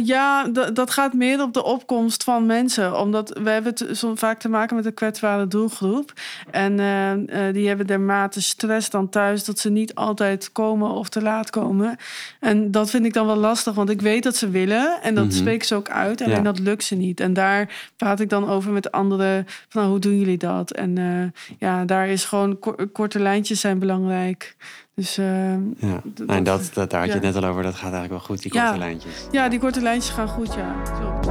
Ja, 0.05 0.49
dat 0.73 0.91
gaat 0.91 1.13
meer 1.13 1.43
op 1.43 1.53
de 1.53 1.65
opkomst 1.65 2.25
van 2.25 2.47
mensen. 2.47 2.99
Omdat 3.01 3.39
we 3.43 3.51
hebben 3.51 3.75
het 3.77 3.99
zo 3.99 4.15
vaak 4.15 4.39
te 4.39 4.49
maken 4.49 4.77
met 4.77 4.87
een 4.87 4.95
kwetsbare 4.95 5.47
doelgroep. 5.47 6.13
En 6.51 6.79
eh, 6.81 7.13
eh, 7.49 7.55
die 7.55 7.69
hebben 7.69 7.87
dermate 7.87 8.43
stress 8.43 8.91
dan 8.91 9.09
thuis 9.09 9.45
dat 9.45 9.59
ze 9.59 9.71
niet 9.71 9.95
altijd 9.95 10.53
komen 10.53 10.91
of 10.91 11.09
te 11.09 11.23
laat 11.23 11.51
komen. 11.51 11.97
En 12.41 12.71
dat 12.71 12.91
vind 12.91 13.05
ik 13.05 13.13
dan 13.13 13.27
wel 13.27 13.37
lastig, 13.37 13.75
want 13.75 13.91
ik 13.91 14.01
weet 14.01 14.23
dat 14.23 14.37
ze 14.37 14.51
willen. 14.51 15.03
En 15.03 15.15
dat 15.15 15.25
Mhm. 15.25 15.35
spreken 15.35 15.67
ze 15.67 15.75
ook 15.75 15.91
uit. 15.91 16.21
Alleen 16.23 16.37
Ja. 16.37 16.43
dat 16.43 16.59
lukt 16.59 16.85
ze 16.85 16.95
niet. 16.95 17.21
En 17.21 17.33
daar 17.35 17.91
praat 17.97 18.21
ik 18.21 18.29
dan 18.29 18.49
over 18.49 18.73
met 18.73 18.93
anderen. 18.93 19.45
Van 19.47 19.81
nou, 19.81 19.89
hoe 19.89 19.99
doen 20.01 20.19
jullie 20.19 20.39
dat? 20.39 20.71
En 20.71 20.99
eh, 20.99 21.57
ja, 21.59 21.85
daar 21.85 22.09
is 22.09 22.25
gewoon 22.25 22.59
ko- 22.59 22.77
korte 22.93 23.21
lijntjes 23.21 23.61
zijn 23.61 23.79
belangrijk. 23.79 24.57
Dus 24.97 25.19
eh, 25.19 25.53
ja. 25.77 26.03
en 26.27 26.45
dat, 26.45 26.71
dat, 26.75 26.91
daar 26.91 27.01
had 27.01 27.09
je 27.09 27.15
ja. 27.19 27.25
het 27.25 27.35
net 27.35 27.45
al 27.45 27.49
over, 27.51 27.63
dat 27.63 27.75
gaat 27.75 27.93
eigenlijk 27.93 28.11
wel 28.11 28.21
goed, 28.21 28.43
die 28.43 28.55
Ja. 28.55 28.65
korte 28.65 28.79
lijntjes. 28.79 29.27
ja, 29.31 29.49
die 29.49 29.59
korte 29.59 29.81
lijntjes 29.81 30.15
gaan 30.15 30.29
goed, 30.29 30.55
ja. 30.55 30.83
Klopt. 30.99 31.27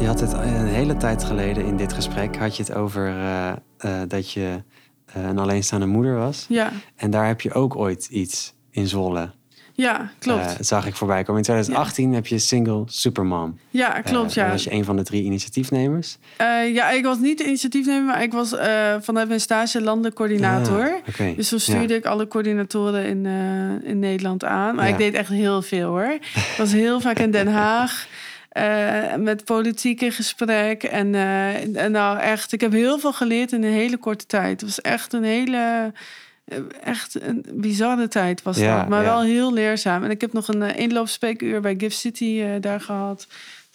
Je 0.00 0.06
had 0.06 0.20
het 0.20 0.32
een 0.32 0.66
hele 0.66 0.96
tijd 0.96 1.24
geleden 1.24 1.64
in 1.64 1.76
dit 1.76 1.92
gesprek 1.92 2.36
had 2.36 2.56
je 2.56 2.62
het 2.62 2.72
over 2.74 3.08
uh, 3.08 3.52
uh, 3.84 4.00
dat 4.08 4.30
je 4.30 4.62
een 5.12 5.38
alleenstaande 5.38 5.86
moeder 5.86 6.16
was. 6.16 6.46
Ja. 6.48 6.70
En 6.96 7.10
daar 7.10 7.26
heb 7.26 7.40
je 7.40 7.52
ook 7.52 7.76
ooit 7.76 8.06
iets 8.06 8.54
in 8.70 8.86
Zwolle. 8.86 9.30
Ja, 9.76 10.10
klopt. 10.18 10.56
dat 10.56 10.66
zag 10.66 10.86
ik 10.86 10.94
voorbij 10.94 11.22
komen. 11.22 11.36
In 11.36 11.42
2018 11.42 12.08
ja. 12.08 12.14
heb 12.14 12.26
je 12.26 12.38
single 12.38 12.82
Supermom. 12.86 13.58
Ja, 13.70 14.00
klopt. 14.00 14.34
ja. 14.34 14.50
was 14.50 14.64
je 14.64 14.72
een 14.72 14.84
van 14.84 14.96
de 14.96 15.02
drie 15.02 15.24
initiatiefnemers. 15.24 16.18
ja, 16.72 16.90
ik 16.90 17.04
was 17.04 17.18
niet 17.18 17.38
de 17.38 17.44
initiatiefnemer, 17.44 18.04
maar 18.04 18.22
ik 18.22 18.32
was 18.32 18.54
vanuit 19.00 19.28
mijn 19.28 19.40
stage 19.40 19.82
landelijk 19.82 20.14
coördinator. 20.14 20.84
Ah, 20.84 21.08
okay. 21.08 21.34
Dus 21.34 21.48
toen 21.48 21.60
stuurde 21.60 21.94
ik 21.94 22.06
alle 22.06 22.28
coördinatoren 22.28 23.04
in, 23.04 23.26
in 23.84 23.98
Nederland 23.98 24.44
aan. 24.44 24.74
Maar 24.74 24.88
ik 24.88 24.98
deed 24.98 25.14
echt 25.14 25.28
heel 25.28 25.62
veel 25.62 25.88
hoor. 25.88 26.18
Ik 26.34 26.54
was 26.56 26.72
heel 26.72 27.00
vaak 27.00 27.18
in 27.18 27.30
Den 27.30 27.48
Haag. 27.48 28.06
Uh, 28.58 29.14
met 29.14 29.44
politiek 29.44 30.00
in 30.00 30.12
gesprek. 30.12 30.82
En, 30.82 31.14
uh, 31.14 31.76
en 31.76 31.92
nou 31.92 32.18
echt, 32.18 32.52
ik 32.52 32.60
heb 32.60 32.72
heel 32.72 32.98
veel 32.98 33.12
geleerd 33.12 33.52
in 33.52 33.62
een 33.62 33.72
hele 33.72 33.96
korte 33.96 34.26
tijd. 34.26 34.60
Het 34.60 34.70
was 34.70 34.80
echt 34.80 35.12
een 35.12 35.24
hele, 35.24 35.92
echt 36.82 37.22
een 37.22 37.44
bizarre 37.52 38.08
tijd 38.08 38.42
was 38.42 38.56
ja, 38.56 38.78
dat. 38.78 38.88
Maar 38.88 39.02
ja. 39.02 39.08
wel 39.08 39.22
heel 39.22 39.52
leerzaam. 39.52 40.04
En 40.04 40.10
ik 40.10 40.20
heb 40.20 40.32
nog 40.32 40.48
een 40.48 40.62
uh, 40.62 40.76
inloopspreekuur 40.76 41.60
bij 41.60 41.74
Gift 41.78 41.96
City 41.96 42.24
uh, 42.24 42.48
daar 42.60 42.80
gehad. 42.80 43.26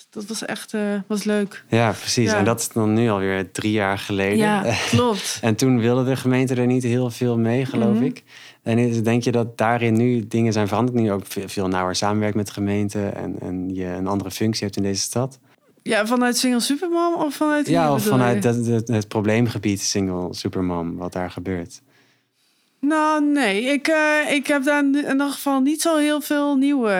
Dat 0.09 0.25
was 0.25 0.45
echt 0.45 0.73
uh, 0.73 0.81
was 1.07 1.23
leuk. 1.23 1.63
Ja, 1.67 1.91
precies. 1.91 2.31
Ja. 2.31 2.37
En 2.37 2.45
dat 2.45 2.59
is 2.59 2.69
dan 2.69 2.93
nu 2.93 3.09
alweer 3.09 3.51
drie 3.51 3.71
jaar 3.71 3.97
geleden. 3.97 4.37
Ja, 4.37 4.63
klopt. 4.89 5.39
en 5.41 5.55
toen 5.55 5.79
wilde 5.79 6.03
de 6.03 6.15
gemeente 6.15 6.55
er 6.55 6.65
niet 6.65 6.83
heel 6.83 7.09
veel 7.09 7.37
mee, 7.37 7.65
geloof 7.65 7.95
Mhm. 7.95 8.03
ik. 8.03 8.23
En 8.63 9.03
denk 9.03 9.23
je 9.23 9.31
dat 9.31 9.57
daarin 9.57 9.93
nu 9.93 10.27
dingen 10.27 10.53
zijn 10.53 10.67
veranderd? 10.67 10.97
Nu 10.97 11.11
ook 11.11 11.23
veel 11.27 11.67
nauwer 11.67 11.95
samenwerkt 11.95 12.35
met 12.35 12.47
de 12.47 12.53
gemeente 12.53 13.07
en, 13.07 13.35
en 13.39 13.75
je 13.75 13.85
een 13.85 14.07
andere 14.07 14.31
functie 14.31 14.63
hebt 14.63 14.77
in 14.77 14.83
deze 14.83 15.01
stad? 15.01 15.39
Ja, 15.83 16.05
vanuit 16.05 16.37
Single 16.37 16.59
Supermom 16.59 17.15
of 17.15 17.35
vanuit 17.35 17.67
Ja, 17.67 17.93
of 17.93 18.03
vanuit 18.03 18.43
het, 18.43 18.65
het, 18.65 18.87
het, 18.87 19.07
probleemgebied 19.07 19.81
Single 19.81 20.27
Supermom, 20.33 20.97
wat 20.97 21.13
daar 21.13 21.31
gebeurt. 21.31 21.81
Nou, 22.81 23.25
nee. 23.25 23.63
Ik, 23.63 23.87
uh, 23.87 24.31
ik 24.31 24.47
heb 24.47 24.63
daar 24.63 24.83
in 24.83 24.95
ieder 24.95 25.29
geval 25.29 25.59
niet 25.59 25.81
zo 25.81 25.97
heel 25.97 26.21
veel 26.21 26.55
nieuwe 26.55 26.91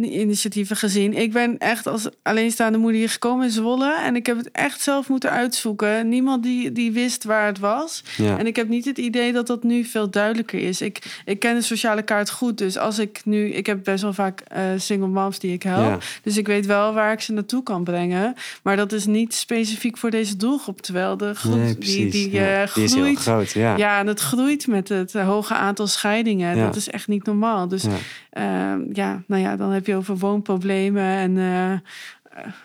uh, 0.00 0.20
initiatieven 0.20 0.76
gezien. 0.76 1.16
Ik 1.16 1.32
ben 1.32 1.58
echt 1.58 1.86
als 1.86 2.08
alleenstaande 2.22 2.78
moeder 2.78 3.00
hier 3.00 3.08
gekomen 3.08 3.44
in 3.44 3.52
Zwolle. 3.52 3.94
En 3.94 4.16
ik 4.16 4.26
heb 4.26 4.36
het 4.36 4.50
echt 4.52 4.80
zelf 4.80 5.08
moeten 5.08 5.30
uitzoeken. 5.30 6.08
Niemand 6.08 6.42
die, 6.42 6.72
die 6.72 6.92
wist 6.92 7.24
waar 7.24 7.46
het 7.46 7.58
was. 7.58 8.02
Ja. 8.16 8.38
En 8.38 8.46
ik 8.46 8.56
heb 8.56 8.68
niet 8.68 8.84
het 8.84 8.98
idee 8.98 9.32
dat 9.32 9.46
dat 9.46 9.62
nu 9.62 9.84
veel 9.84 10.10
duidelijker 10.10 10.58
is. 10.58 10.80
Ik, 10.80 11.22
ik 11.24 11.38
ken 11.38 11.54
de 11.54 11.62
sociale 11.62 12.02
kaart 12.02 12.30
goed. 12.30 12.58
Dus 12.58 12.78
als 12.78 12.98
ik 12.98 13.20
nu... 13.24 13.52
Ik 13.52 13.66
heb 13.66 13.84
best 13.84 14.02
wel 14.02 14.12
vaak 14.12 14.42
uh, 14.56 14.62
single 14.76 15.08
moms 15.08 15.38
die 15.38 15.52
ik 15.52 15.62
help. 15.62 15.86
Ja. 15.86 15.98
Dus 16.22 16.36
ik 16.36 16.46
weet 16.46 16.66
wel 16.66 16.94
waar 16.94 17.12
ik 17.12 17.20
ze 17.20 17.32
naartoe 17.32 17.62
kan 17.62 17.84
brengen. 17.84 18.34
Maar 18.62 18.76
dat 18.76 18.92
is 18.92 19.06
niet 19.06 19.34
specifiek 19.34 19.96
voor 19.96 20.10
deze 20.10 20.36
doelgroep. 20.36 20.80
Terwijl 20.80 21.16
de 21.16 21.34
groep 21.34 21.56
nee, 21.56 21.78
die, 21.78 22.10
die, 22.10 22.30
ja. 22.30 22.66
groeit... 22.66 22.74
die 22.74 22.84
is 22.84 22.94
heel 22.94 23.14
groot, 23.14 23.50
ja. 23.50 23.76
Ja, 23.76 23.98
en 23.98 24.06
het 24.06 24.20
groeit 24.20 24.70
met 24.72 24.88
het 24.88 25.12
hoge 25.12 25.54
aantal 25.54 25.86
scheidingen. 25.86 26.56
Ja. 26.56 26.64
Dat 26.64 26.76
is 26.76 26.90
echt 26.90 27.08
niet 27.08 27.24
normaal. 27.24 27.68
Dus 27.68 27.82
ja. 27.82 28.76
Uh, 28.78 28.94
ja, 28.94 29.22
nou 29.26 29.42
ja, 29.42 29.56
dan 29.56 29.70
heb 29.70 29.86
je 29.86 29.96
over 29.96 30.16
woonproblemen 30.16 31.04
en 31.04 31.36
uh, 31.36 31.72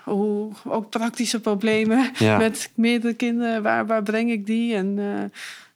hoe, 0.03 0.51
ook 0.63 0.89
praktische 0.89 1.39
problemen 1.39 2.11
ja. 2.17 2.37
met 2.37 2.71
meerdere 2.75 3.13
kinderen. 3.13 3.63
Waar, 3.63 3.85
waar 3.85 4.03
breng 4.03 4.31
ik 4.31 4.45
die? 4.45 4.75
En 4.75 4.99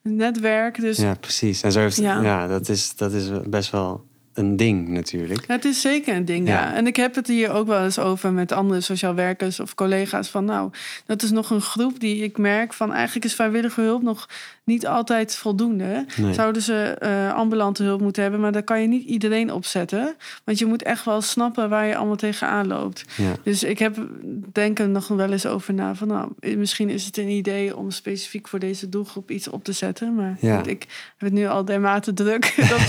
netwerk. 0.02 0.82
Dus, 0.82 0.98
ja, 0.98 1.13
precies. 1.13 1.62
En 1.62 1.72
zo 1.72 1.80
heeft, 1.80 1.98
ja, 1.98 2.48
dat, 2.48 2.70
is, 2.70 2.96
dat 2.96 3.12
is 3.12 3.30
best 3.48 3.72
wel 3.72 4.06
een 4.34 4.58
ding 4.58 4.88
natuurlijk. 4.88 5.44
Het 5.48 5.65
is 5.65 5.82
zeker 5.82 6.15
een 6.15 6.26
ding, 6.26 6.48
ja. 6.48 6.54
ja. 6.54 6.74
En 6.74 6.88
ik 6.88 6.96
heb 6.96 7.15
het 7.15 7.28
hier 7.28 7.52
ook 7.52 7.67
wel 7.67 7.84
eens 7.84 8.00
over 8.00 8.34
met 8.34 8.52
andere 8.52 8.82
sociaal 8.82 9.15
werkers 9.15 9.60
of 9.60 9.76
collega's. 9.76 10.30
Van 10.30 10.46
nou, 10.46 10.72
dat 11.06 11.22
is 11.22 11.32
nog 11.32 11.50
een 11.50 11.62
groep 11.62 12.00
die 12.00 12.24
ik 12.24 12.38
merk 12.38 12.74
van 12.74 12.94
eigenlijk 12.94 13.26
is 13.26 13.36
vrijwillige 13.36 13.82
hulp 13.82 14.02
nog 14.02 14.28
niet 14.63 14.88
altijd 14.88 15.36
voldoende. 15.36 16.06
Nee. 16.17 16.34
Zouden 16.34 16.62
ze 16.62 16.98
uh, 17.04 17.34
ambulante 17.34 17.84
hulp 17.84 18.02
moeten 18.02 18.22
hebben, 18.22 18.41
maar 18.41 18.52
daar 18.52 18.63
kan 18.63 18.82
je 18.82 18.88
niet 18.88 19.08
iedereen 19.08 19.54
opzetten. 19.54 20.15
Want 20.44 20.60
je 20.60 20.65
moet 20.65 20.84
echt 20.84 21.06
wel 21.06 21.22
snappen 21.22 21.70
waar 21.70 21.86
je 21.86 21.96
allemaal 21.96 22.15
tegenaan 22.15 22.67
loopt. 22.67 23.06
Ja. 23.15 23.36
Dus 23.44 23.63
ik 23.63 23.80
heb 23.80 23.98
denk 24.52 24.80
er 24.80 24.89
nog 24.89 25.08
wel 25.08 25.32
eens 25.32 25.46
over 25.46 25.74
na 25.74 25.96
van 25.96 26.08
nou, 26.08 26.32
misschien 26.58 26.89
is 26.89 27.06
het 27.06 27.17
een 27.17 27.30
idee 27.30 27.78
om 27.78 27.91
specifiek 27.91 28.48
voor 28.48 28.60
deze 28.60 28.89
doelgroep 28.89 29.32
iets 29.32 29.48
op 29.48 29.63
te 29.63 29.72
zetten. 29.72 30.15
Maar 30.15 30.38
ja. 30.39 30.63
ik 30.65 30.82
heb 31.17 31.30
het 31.30 31.34
nu 31.34 31.48
al 31.48 31.65
dermate 31.65 32.13
druk. 32.13 32.54
dat, 32.70 32.80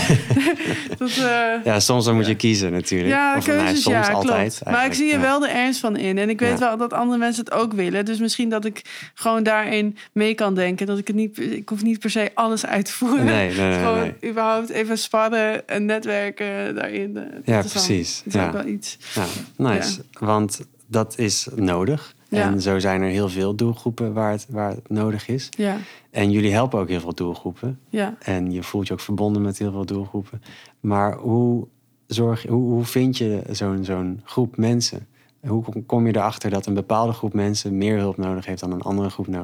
dat, 0.99 1.09
uh, 1.09 1.32
ja, 1.63 1.79
soms 1.79 2.05
dan 2.05 2.15
moet 2.15 2.25
je 2.27 2.35
kiezen 2.35 2.71
natuurlijk. 2.71 3.09
Ja, 3.09 3.37
of, 3.37 3.43
keuzes, 3.43 3.63
nou, 3.63 3.75
soms 3.75 4.07
ja, 4.07 4.13
altijd. 4.13 4.57
klopt. 4.57 4.75
Maar 4.77 4.85
ik 4.85 4.93
zie 4.93 5.13
er 5.13 5.21
wel 5.21 5.39
de 5.39 5.47
ernst 5.47 5.79
van 5.79 5.95
in. 5.97 6.17
En 6.17 6.29
ik 6.29 6.39
weet 6.39 6.59
wel 6.59 6.77
dat 6.77 6.93
andere 6.93 7.17
mensen 7.19 7.43
het 7.43 7.53
ook 7.53 7.73
willen. 7.73 8.05
Dus 8.05 8.19
misschien 8.19 8.49
dat 8.49 8.65
ik 8.65 9.11
gewoon 9.13 9.43
daarin 9.43 9.97
mee 10.11 10.33
kan 10.35 10.55
denken. 10.55 10.85
Dat 10.85 10.97
ik 10.97 11.07
het 11.07 11.15
niet, 11.15 11.39
ik 11.39 11.69
hoef 11.69 11.83
niet 11.83 11.99
per 11.99 12.09
se 12.09 12.31
alles 12.33 12.65
uit 12.65 12.85
te 12.85 12.93
voeren. 12.93 13.25
Nee, 13.25 13.55
nee, 13.55 13.69
nee, 13.69 13.77
gewoon 13.77 13.99
nee. 13.99 14.29
überhaupt 14.31 14.69
even 14.69 14.97
sparren 14.97 15.67
en 15.67 15.85
netwerken 15.85 16.75
daarin. 16.75 17.13
Dat 17.13 17.23
Ja, 17.45 17.59
is 17.63 17.71
precies. 17.71 18.21
Dan, 18.25 18.31
dat 18.31 18.33
is 18.33 18.39
ja. 18.41 18.47
ook 18.47 18.63
wel 18.65 18.73
iets. 18.73 18.97
Ja, 19.13 19.25
nice. 19.57 20.01
Want 20.19 20.59
dat 20.87 21.17
is 21.17 21.47
nodig. 21.55 22.15
Ja. 22.29 22.41
En 22.51 22.61
zo 22.61 22.79
zijn 22.79 23.01
er 23.01 23.09
heel 23.09 23.29
veel 23.29 23.55
doelgroepen 23.55 24.13
waar 24.13 24.31
het, 24.31 24.45
waar 24.49 24.69
het 24.69 24.89
nodig 24.89 25.27
is. 25.27 25.49
Ja, 25.49 25.77
En 26.11 26.31
jullie 26.31 26.51
helpen 26.51 26.79
ook 26.79 26.89
heel 26.89 26.99
veel 26.99 27.13
doelgroepen. 27.13 27.79
ja. 27.89 28.15
En 28.19 28.51
je 28.51 28.63
voelt 28.63 28.87
je 28.87 28.93
ook 28.93 28.99
verbonden 28.99 29.41
met 29.41 29.57
heel 29.57 29.71
veel 29.71 29.85
doelgroepen. 29.85 30.41
Maar 30.83 31.17
hoe, 31.17 31.67
zorg, 32.07 32.43
hoe, 32.43 32.69
hoe 32.69 32.85
vind 32.85 33.17
je 33.17 33.43
zo'n 33.81 34.21
groep 34.23 34.57
mensen? 34.57 35.07
Hoe 35.47 35.63
kom 35.85 36.07
je 36.07 36.15
erachter 36.15 36.49
dat 36.49 36.65
een 36.65 36.73
bepaalde 36.73 37.13
groep 37.13 37.33
mensen 37.33 37.77
meer 37.77 37.97
hulp 37.97 38.17
nodig 38.17 38.45
heeft 38.45 38.59
dan 38.59 38.71
een 38.71 38.81
andere 38.81 39.09
groep 39.09 39.27
uh, 39.27 39.39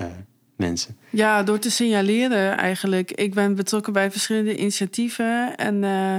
uh, 0.00 0.06
mensen? 0.56 0.96
Ja, 1.10 1.42
door 1.42 1.58
te 1.58 1.70
signaleren 1.70 2.56
eigenlijk. 2.56 3.10
Ik 3.10 3.34
ben 3.34 3.54
betrokken 3.54 3.92
bij 3.92 4.10
verschillende 4.10 4.56
initiatieven. 4.56 5.56
En, 5.56 5.82
uh, 5.82 6.16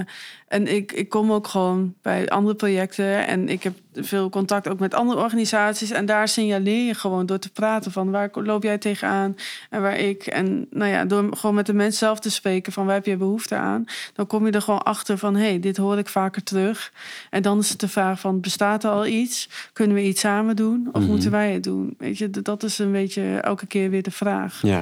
en 0.53 0.67
ik, 0.67 0.91
ik 0.91 1.09
kom 1.09 1.31
ook 1.31 1.47
gewoon 1.47 1.93
bij 2.01 2.29
andere 2.29 2.55
projecten. 2.55 3.27
En 3.27 3.49
ik 3.49 3.63
heb 3.63 3.73
veel 3.93 4.29
contact 4.29 4.67
ook 4.67 4.79
met 4.79 4.93
andere 4.93 5.19
organisaties. 5.21 5.91
En 5.91 6.05
daar 6.05 6.27
signaleer 6.27 6.85
je 6.85 6.93
gewoon 6.93 7.25
door 7.25 7.39
te 7.39 7.49
praten 7.51 7.91
van 7.91 8.11
waar 8.11 8.29
loop 8.33 8.63
jij 8.63 8.77
tegenaan 8.77 9.35
en 9.69 9.81
waar 9.81 9.97
ik. 9.97 10.25
En 10.25 10.67
nou 10.69 10.91
ja, 10.91 11.05
door 11.05 11.35
gewoon 11.37 11.55
met 11.55 11.65
de 11.65 11.73
mensen 11.73 11.97
zelf 11.97 12.19
te 12.19 12.29
spreken 12.31 12.73
van 12.73 12.85
waar 12.85 12.95
heb 12.95 13.05
je 13.05 13.17
behoefte 13.17 13.55
aan. 13.55 13.85
Dan 14.13 14.27
kom 14.27 14.45
je 14.45 14.51
er 14.51 14.61
gewoon 14.61 14.83
achter 14.83 15.17
van 15.17 15.35
hé, 15.35 15.47
hey, 15.47 15.59
dit 15.59 15.77
hoor 15.77 15.97
ik 15.97 16.07
vaker 16.09 16.43
terug. 16.43 16.91
En 17.29 17.41
dan 17.41 17.59
is 17.59 17.69
het 17.69 17.79
de 17.79 17.87
vraag 17.87 18.19
van 18.19 18.39
bestaat 18.39 18.83
er 18.83 18.89
al 18.89 19.05
iets? 19.05 19.49
Kunnen 19.73 19.95
we 19.95 20.03
iets 20.03 20.21
samen 20.21 20.55
doen? 20.55 20.89
Of 20.91 21.01
Mhm. 21.01 21.09
moeten 21.11 21.31
wij 21.31 21.53
het 21.53 21.63
doen? 21.63 21.95
Weet 21.97 22.17
je, 22.17 22.29
dat 22.29 22.63
is 22.63 22.79
een 22.79 22.91
beetje 22.91 23.37
elke 23.37 23.65
keer 23.65 23.89
weer 23.89 24.03
de 24.03 24.11
vraag. 24.11 24.59
Ja. 24.61 24.81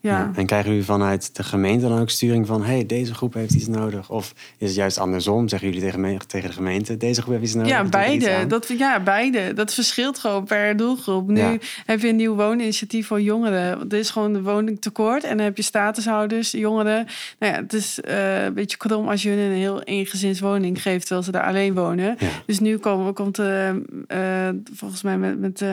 Ja. 0.00 0.30
En 0.34 0.46
krijgen 0.46 0.70
jullie 0.70 0.84
vanuit 0.84 1.36
de 1.36 1.42
gemeente 1.42 1.88
dan 1.88 2.00
ook 2.00 2.10
sturing 2.10 2.46
van... 2.46 2.64
hey, 2.64 2.86
deze 2.86 3.14
groep 3.14 3.34
heeft 3.34 3.54
iets 3.54 3.66
nodig? 3.66 4.10
Of 4.10 4.34
is 4.58 4.66
het 4.66 4.76
juist 4.76 4.98
andersom? 4.98 5.48
Zeggen 5.48 5.68
jullie 5.72 5.90
tegen, 5.90 6.18
tegen 6.26 6.48
de 6.48 6.54
gemeente... 6.54 6.96
deze 6.96 7.22
groep 7.22 7.32
heeft 7.32 7.44
iets 7.44 7.54
nodig? 7.54 7.70
Ja, 7.70 7.84
beide. 7.84 8.46
Dat, 8.46 8.68
ja, 8.78 9.00
beide. 9.00 9.52
Dat 9.54 9.74
verschilt 9.74 10.18
gewoon 10.18 10.44
per 10.44 10.76
doelgroep. 10.76 11.28
Nu 11.28 11.40
Ja. 11.40 11.56
heb 11.86 12.00
je 12.00 12.08
een 12.08 12.16
nieuw 12.16 12.34
wooninitiatief 12.34 13.06
voor 13.06 13.20
jongeren. 13.20 13.88
Er 13.88 13.98
is 13.98 14.10
gewoon 14.10 14.34
een 14.34 14.42
woningtekort. 14.42 15.24
En 15.24 15.36
dan 15.36 15.46
heb 15.46 15.56
je 15.56 15.62
statushouders, 15.62 16.50
jongeren. 16.50 17.06
Nou 17.38 17.52
ja, 17.52 17.60
het 17.60 17.72
is 17.72 18.00
eh, 18.00 18.44
een 18.44 18.54
beetje 18.54 18.76
krom 18.76 19.08
als 19.08 19.22
je 19.22 19.28
hun 19.28 19.38
een 19.38 19.52
heel 19.52 19.82
eengezinswoning 19.82 20.82
geeft... 20.82 21.00
terwijl 21.06 21.22
ze 21.22 21.32
daar 21.32 21.46
alleen 21.46 21.74
wonen. 21.74 22.16
Ja. 22.18 22.28
Dus 22.46 22.58
nu 22.58 22.78
komen, 22.78 23.14
komt 23.14 23.38
eh, 23.38 23.70
volgens 24.74 25.02
mij 25.02 25.18
met, 25.18 25.40
met 25.40 25.64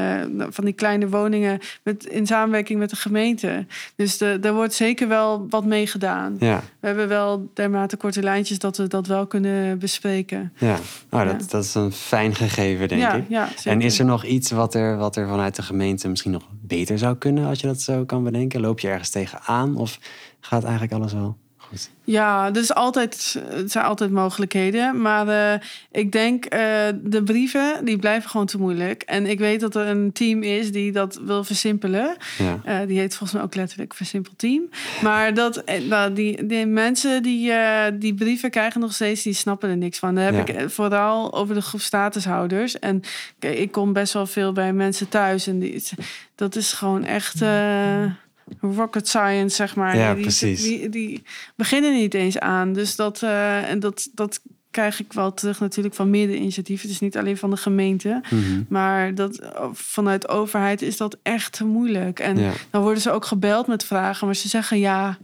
van 0.49 0.65
die 0.65 0.73
kleine 0.73 1.09
woningen... 1.09 1.59
Met, 1.83 2.05
in 2.05 2.27
samenwerking 2.27 2.79
met 2.79 2.89
de 2.89 2.95
gemeente. 2.95 3.65
Dus 3.95 4.16
de, 4.17 4.39
er 4.41 4.53
wordt 4.53 4.73
zeker 4.73 5.07
wel 5.07 5.45
wat 5.49 5.65
mee 5.65 5.87
gedaan. 5.87 6.35
Ja, 6.39 6.63
We 6.79 6.87
hebben 6.87 7.07
wel 7.07 7.49
dermate 7.53 7.97
korte 7.97 8.23
lijntjes 8.23 8.59
dat 8.59 8.77
we 8.77 8.87
dat 8.87 9.07
wel 9.07 9.27
kunnen 9.27 9.79
bespreken. 9.79 10.53
ja. 10.57 10.75
Oh, 11.09 11.25
dat, 11.25 11.39
Ja. 11.41 11.47
dat 11.49 11.63
is 11.63 11.73
een 11.75 11.91
fijn 11.91 12.35
gegeven, 12.35 12.87
denk 12.87 13.01
ja, 13.01 13.13
ik. 13.13 13.25
ja. 13.29 13.49
En 13.63 13.81
is 13.81 13.99
er 13.99 14.05
nog 14.05 14.23
iets 14.25 14.51
wat 14.51 14.73
er, 14.73 14.97
wat 14.97 15.15
er 15.15 15.27
vanuit 15.27 15.55
de 15.55 15.61
gemeente 15.61 16.07
misschien 16.07 16.31
nog 16.31 16.43
beter 16.61 16.97
zou 16.97 17.15
kunnen... 17.15 17.47
als 17.47 17.59
je 17.61 17.67
dat 17.67 17.81
zo 17.81 18.05
kan 18.05 18.23
bedenken? 18.23 18.61
Loop 18.61 18.79
je 18.79 18.87
ergens 18.87 19.09
tegenaan 19.09 19.75
of 19.75 19.99
gaat 20.39 20.63
eigenlijk 20.63 20.93
alles 20.93 21.13
wel 21.13 21.37
goed? 21.67 21.89
Ja, 22.03 22.47
er 22.47 22.57
is 22.57 22.73
altijd, 22.73 23.41
het 23.49 23.71
zijn 23.71 23.85
altijd 23.85 24.11
mogelijkheden. 24.11 25.01
Maar 25.01 25.27
eh, 25.27 25.59
ik 25.91 26.11
denk, 26.11 26.45
eh, 26.45 26.59
de 27.03 27.23
brieven, 27.23 27.85
die 27.85 27.97
blijven 27.97 28.29
gewoon 28.29 28.45
te 28.45 28.57
moeilijk. 28.57 29.01
En 29.03 29.25
ik 29.25 29.39
weet 29.39 29.59
dat 29.59 29.75
er 29.75 29.87
een 29.87 30.11
team 30.11 30.43
is 30.43 30.71
die 30.71 30.91
dat 30.91 31.19
wil 31.25 31.43
versimpelen. 31.43 32.15
Ja, 32.37 32.59
Eh, 32.63 32.87
die 32.87 32.99
heet 32.99 33.09
volgens 33.15 33.31
mij 33.31 33.41
ook 33.41 33.55
letterlijk 33.55 33.93
Versimpeld 33.93 34.37
Team. 34.37 34.69
Maar 35.01 35.33
dat, 35.33 35.63
nou, 35.89 36.13
die, 36.13 36.45
die 36.45 36.65
mensen 36.65 37.23
die 37.23 37.51
die 37.93 38.13
brieven 38.13 38.49
krijgen 38.49 38.81
nog 38.81 38.93
steeds, 38.93 39.21
die 39.23 39.33
snappen 39.33 39.69
er 39.69 39.77
niks 39.77 39.99
van. 39.99 40.15
Dan 40.15 40.23
heb 40.23 40.47
Ja. 40.47 40.53
ik 40.53 40.69
vooral 40.69 41.33
over 41.33 41.55
de 41.55 41.61
groep 41.61 41.81
statushouders. 41.81 42.79
En 42.79 43.01
ik 43.39 43.71
kom 43.71 43.93
best 43.93 44.13
wel 44.13 44.25
veel 44.25 44.51
bij 44.53 44.73
mensen 44.73 45.09
thuis. 45.09 45.47
En 45.47 45.59
die, 45.59 45.83
dat 46.35 46.55
is 46.55 46.73
gewoon 46.73 47.03
echt... 47.03 47.41
Rocket 48.61 49.07
science, 49.07 49.55
zeg 49.55 49.75
maar. 49.75 49.97
Ja, 49.97 50.13
die, 50.13 50.21
precies. 50.21 50.63
Die, 50.63 50.89
die 50.89 51.23
beginnen 51.55 51.93
niet 51.93 52.13
eens 52.13 52.39
aan. 52.39 52.73
Dus 52.73 52.95
dat, 52.95 53.23
eh, 53.23 53.69
en 53.69 53.79
dat, 53.79 54.09
dat 54.13 54.41
krijg 54.71 54.99
ik 54.99 55.13
wel 55.13 55.33
terug 55.33 55.59
natuurlijk 55.59 55.95
van 55.95 56.09
meerdere 56.09 56.39
initiatieven. 56.39 56.85
Het 56.85 56.95
is 56.95 57.01
niet 57.01 57.17
alleen 57.17 57.37
van 57.37 57.49
de 57.49 57.57
gemeente. 57.57 58.21
Mhm. 58.29 58.61
Maar 58.69 59.15
dat, 59.15 59.39
vanuit 59.73 60.27
overheid 60.29 60.81
is 60.81 60.97
dat 60.97 61.17
echt 61.23 61.61
moeilijk. 61.61 62.19
En 62.19 62.37
Ja. 62.37 62.51
dan 62.69 62.81
worden 62.81 63.01
ze 63.01 63.11
ook 63.11 63.25
gebeld 63.25 63.67
met 63.67 63.85
vragen. 63.85 64.25
Maar 64.25 64.35
ze 64.35 64.47
zeggen 64.47 64.79
ja, 64.79 65.17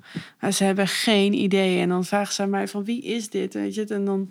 ze 0.51 0.63
hebben 0.63 0.87
geen 0.87 1.33
idee. 1.33 1.79
En 1.79 1.89
dan 1.89 2.05
vragen 2.05 2.33
ze 2.33 2.41
aan 2.41 2.49
mij 2.49 2.67
van 2.67 2.83
wie 2.83 3.01
is 3.01 3.29
dit? 3.29 3.53
Weet 3.53 3.75
je? 3.75 3.85
En 3.85 4.05
dan 4.05 4.29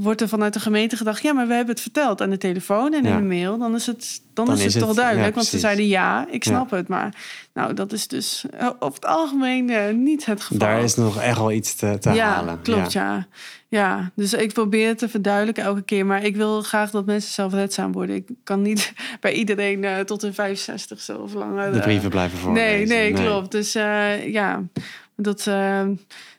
wordt 0.00 0.20
er 0.20 0.28
vanuit 0.28 0.52
de 0.52 0.60
gemeente 0.60 0.96
gedacht... 0.96 1.22
ja, 1.22 1.32
maar 1.32 1.46
we 1.46 1.54
hebben 1.54 1.74
het 1.74 1.82
verteld 1.82 2.22
aan 2.22 2.30
de 2.30 2.38
telefoon 2.38 2.92
en 2.94 3.04
Ja. 3.04 3.10
in 3.10 3.16
de 3.16 3.22
mail. 3.34 3.58
Dan 3.58 3.74
is 3.74 3.86
het, 3.86 4.20
dan 4.34 4.46
Dan 4.46 4.54
is 4.58 4.64
het 4.64 4.78
toch 4.78 4.86
het- 4.88 4.96
duidelijk. 4.96 5.28
ja, 5.28 5.34
want 5.34 5.46
ze 5.46 5.58
zeiden 5.58 5.86
ja, 5.86 6.26
ik 6.30 6.44
Ja. 6.44 6.50
snap 6.50 6.70
het. 6.70 6.88
Maar 6.88 7.14
nou, 7.54 7.74
dat 7.74 7.92
is 7.92 8.08
dus 8.08 8.44
eh, 8.58 8.70
over 8.78 8.94
het 8.94 9.04
algemeen 9.10 9.70
eh, 9.70 9.94
niet 9.94 10.26
het 10.26 10.40
geval. 10.40 10.58
Daar 10.58 10.82
is 10.82 10.94
nog 10.94 11.20
echt 11.20 11.38
wel 11.38 11.52
iets 11.52 11.74
te, 11.74 11.96
te 12.00 12.10
ja, 12.12 12.32
halen. 12.34 12.62
klopt, 12.62 12.92
ja. 12.92 13.26
ja. 13.68 14.10
dus 14.14 14.32
ik 14.32 14.52
probeer 14.52 14.88
het 14.88 14.98
te 14.98 15.08
verduidelijken 15.08 15.64
elke 15.64 15.82
keer. 15.82 16.06
Maar 16.06 16.24
ik 16.24 16.36
wil 16.36 16.62
graag 16.62 16.90
dat 16.90 17.06
mensen 17.06 17.32
zelfredzaam 17.32 17.92
worden. 17.92 18.16
Ik 18.16 18.28
kan 18.44 18.62
niet 18.62 18.92
bij 19.20 19.32
iedereen 19.32 19.84
eh, 19.84 19.98
tot 20.00 20.22
hun 20.22 20.32
65ste 20.34 21.20
of 21.20 21.32
langer... 21.34 21.72
De 21.72 21.78
brieven 21.78 22.10
blijven 22.10 22.38
voorlezen. 22.38 22.88
Nee, 22.88 23.12
nee, 23.12 23.24
klopt. 23.24 23.50
Dus 23.52 23.72
ja, 24.26 24.62
dat, 25.16 25.46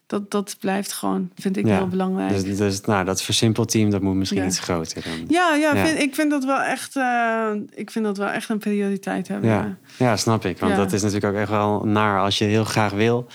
dat, 0.08 0.32
dat 0.32 0.56
blijft 0.60 0.94
gewoon, 0.94 1.30
vind 1.36 1.58
ik 1.58 1.66
Ja, 1.66 1.76
heel 1.76 1.88
belangrijk. 1.88 2.44
Dus, 2.44 2.58
dus 2.58 2.82
nou, 2.82 3.06
dat 3.06 3.22
versimpelteam, 3.22 3.90
dat 3.90 4.02
moet 4.02 4.16
misschien 4.16 4.42
Ja. 4.42 4.48
iets 4.48 4.60
groter 4.60 5.04
dan. 5.04 5.26
ja, 5.28 5.56
ja, 5.56 5.76
Ja. 5.76 5.86
Vind, 5.86 6.00
ik 6.00 6.16
vind 6.16 6.32
dat 6.32 6.46
wel 6.46 6.62
echt, 6.62 6.96
eh, 6.96 7.50
ik 7.74 7.92
vind 7.92 8.06
dat 8.06 8.18
wel 8.18 8.28
echt 8.28 8.50
een 8.50 8.58
prioriteit 8.58 9.28
hebben. 9.28 9.50
Ja, 9.50 9.78
ja 9.98 10.18
snap 10.18 10.46
ik. 10.46 10.60
Want 10.60 10.76
dat 10.76 10.94
is 10.94 11.02
natuurlijk 11.02 11.34
ook 11.34 11.40
echt 11.40 11.50
wel 11.50 11.86
naar 11.86 12.20
als 12.20 12.38
je 12.38 12.46
heel 12.46 12.64
graag 12.64 12.92
wil. 12.92 13.28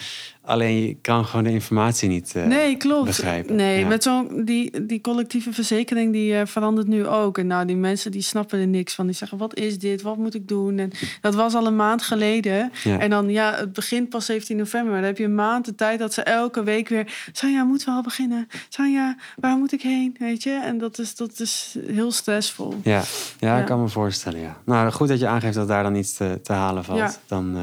Alleen 0.44 0.82
je 0.86 0.96
kan 1.00 1.24
gewoon 1.24 1.44
de 1.44 1.50
informatie 1.50 2.08
niet 2.08 2.34
eh, 2.34 2.44
Nee, 2.46 2.76
klopt. 2.76 3.04
begrijpen. 3.06 3.54
Nee, 3.56 3.78
Ja. 3.80 3.86
met 3.86 4.02
zo'n 4.02 4.44
die, 4.44 4.86
die 4.86 5.00
collectieve 5.00 5.52
verzekering 5.52 6.12
die 6.12 6.34
eh, 6.36 6.46
verandert 6.46 6.86
nu 6.86 7.06
ook. 7.06 7.38
En 7.38 7.46
nou, 7.46 7.66
die 7.66 7.76
mensen 7.76 8.10
die 8.10 8.22
snappen 8.22 8.58
er 8.60 8.66
niks 8.66 8.94
van. 8.94 9.06
Die 9.06 9.14
zeggen: 9.14 9.38
wat 9.38 9.54
is 9.58 9.78
dit? 9.78 10.02
Wat 10.02 10.16
moet 10.16 10.34
ik 10.34 10.48
doen? 10.48 10.78
En 10.78 10.90
dat 11.20 11.34
was 11.34 11.54
al 11.54 11.66
een 11.66 11.76
maand 11.76 12.02
geleden. 12.02 12.72
Ja. 12.84 12.98
En 12.98 13.10
dan 13.10 13.28
ja, 13.30 13.54
het 13.56 13.72
begint 13.72 14.08
pas 14.08 14.24
17 14.26 14.56
november. 14.56 14.94
Dan 14.94 15.02
heb 15.02 15.18
je 15.18 15.24
een 15.24 15.34
maand 15.34 15.64
de 15.64 15.74
tijd 15.74 15.98
dat 15.98 16.12
ze 16.14 16.22
elke 16.22 16.62
week 16.62 16.88
weer. 16.88 17.28
Sanja, 17.32 17.64
moeten 17.64 17.86
we 17.88 17.94
al 17.94 18.02
beginnen? 18.02 18.48
Sanja, 18.68 19.16
waar 19.36 19.56
moet 19.56 19.72
ik 19.72 19.82
heen? 19.82 20.16
Weet 20.18 20.42
je? 20.42 20.60
En 20.64 20.78
dat 20.78 20.98
is, 20.98 21.14
dat 21.16 21.40
is 21.40 21.76
heel 21.86 22.12
stressvol. 22.12 22.74
Ja, 22.82 22.90
ja, 22.92 23.02
Ja. 23.54 23.58
ik 23.60 23.66
kan 23.66 23.80
me 23.82 23.88
voorstellen. 23.88 24.40
Ja. 24.40 24.56
Nou, 24.64 24.92
goed 24.92 25.08
dat 25.08 25.20
je 25.20 25.26
aangeeft 25.26 25.54
dat 25.54 25.68
daar 25.68 25.82
dan 25.82 25.94
iets 25.94 26.12
te, 26.12 26.40
te 26.42 26.52
halen 26.52 26.84
valt. 26.84 26.98
Ja. 26.98 27.12
Dan, 27.26 27.56
eh, 27.56 27.62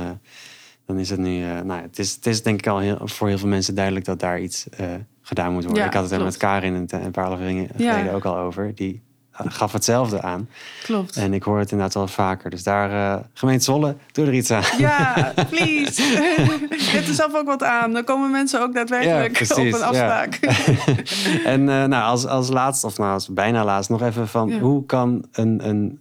dan 0.89 0.97
is 0.99 1.09
het 1.09 1.19
nu. 1.19 1.43
eh, 1.43 1.61
nou, 1.61 1.81
het, 1.81 1.99
is, 1.99 2.15
het 2.15 2.25
is 2.25 2.43
denk 2.43 2.59
ik 2.59 2.67
al 2.67 2.79
heel, 2.79 2.97
voor 3.03 3.27
heel 3.27 3.37
veel 3.37 3.47
mensen 3.47 3.75
duidelijk 3.75 4.05
dat 4.05 4.19
daar 4.19 4.39
iets 4.39 4.69
eh, 4.69 4.85
gedaan 5.21 5.53
moet 5.53 5.63
worden. 5.63 5.81
Ja, 5.81 5.87
ik 5.87 5.93
had 5.93 6.03
het 6.03 6.11
er 6.11 6.23
met. 6.23 6.37
Karin 6.37 6.73
een, 6.73 6.87
een 7.03 7.11
paar 7.11 7.25
afleveringen 7.25 7.69
Ja. 7.77 7.91
geleden 7.93 8.13
ook 8.13 8.25
al 8.25 8.37
over. 8.37 8.75
Die 8.75 9.01
eh, 9.31 9.45
gaf 9.49 9.71
hetzelfde 9.71 10.21
aan. 10.21 10.49
Klopt. 10.83 11.15
En 11.15 11.33
ik 11.33 11.43
hoor 11.43 11.59
het 11.59 11.71
inderdaad 11.71 11.93
wel 11.95 12.07
vaker. 12.07 12.49
Dus 12.49 12.63
daar, 12.63 12.91
eh 13.17 13.23
gemeente 13.33 13.63
Zwolle, 13.63 13.95
doe 14.11 14.25
er 14.25 14.33
iets 14.33 14.51
aan. 14.51 14.63
Ja, 14.77 15.33
please. 15.49 16.01
Zet 16.91 17.07
er 17.07 17.13
zelf 17.13 17.35
ook 17.35 17.45
wat 17.45 17.63
aan. 17.63 17.93
Dan 17.93 18.03
komen 18.03 18.31
mensen 18.31 18.61
ook 18.61 18.73
daadwerkelijk 18.73 19.37
Ja, 19.37 19.55
op 19.55 19.57
een 19.61 19.67
ja. 19.67 19.77
afspraak. 19.85 20.39
En 21.53 21.63
nou, 21.63 21.93
als, 21.93 22.25
als 22.25 22.49
laatst, 22.49 22.83
of 22.83 22.97
nou, 22.97 23.11
als 23.13 23.27
bijna 23.27 23.63
laatst, 23.65 23.89
nog 23.89 24.01
even 24.01 24.27
van 24.27 24.51
hoe 24.53 24.85
kan 24.85 25.25
een, 25.31 25.67
een 25.67 25.99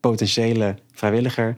potentiële 0.00 0.74
vrijwilliger 0.92 1.56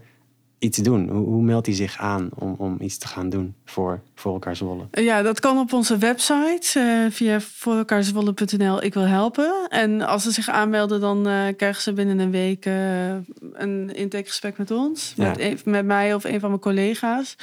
iets 0.58 0.78
doen? 0.78 1.08
Hoe, 1.08 1.24
hoe 1.26 1.42
meldt 1.42 1.66
hij 1.66 1.74
zich 1.74 1.96
aan 1.98 2.28
om, 2.34 2.54
om 2.58 2.76
iets 2.80 2.98
te 2.98 3.06
gaan 3.06 3.28
doen 3.28 3.54
voor, 3.64 4.00
voor 4.14 4.32
elkaar 4.32 4.56
Zwolle? 4.56 4.86
Ja, 4.90 5.22
dat 5.22 5.40
kan 5.40 5.58
op 5.58 5.72
onze 5.72 5.98
website 5.98 6.80
eh, 6.80 7.10
via 7.12 7.40
voorelkaarzwolle.nl 7.40 8.82
ik 8.82 8.94
wil 8.94 9.02
helpen. 9.06 9.66
En 9.68 10.00
als 10.02 10.22
ze 10.22 10.30
zich 10.30 10.48
aanmelden, 10.48 11.00
dan 11.00 11.26
eh, 11.28 11.42
krijgen 11.56 11.82
ze 11.82 11.92
binnen 11.92 12.18
een 12.18 12.30
week 12.30 12.66
eh, 12.66 13.10
een 13.52 13.94
intakegesprek 13.94 14.58
met 14.58 14.70
ons. 14.70 15.12
Ja. 15.16 15.28
Met, 15.28 15.40
een- 15.40 15.58
met 15.64 15.84
mij 15.86 16.14
of 16.14 16.24
een 16.24 16.40
van 16.40 16.48
mijn 16.48 16.60
collega's. 16.60 17.36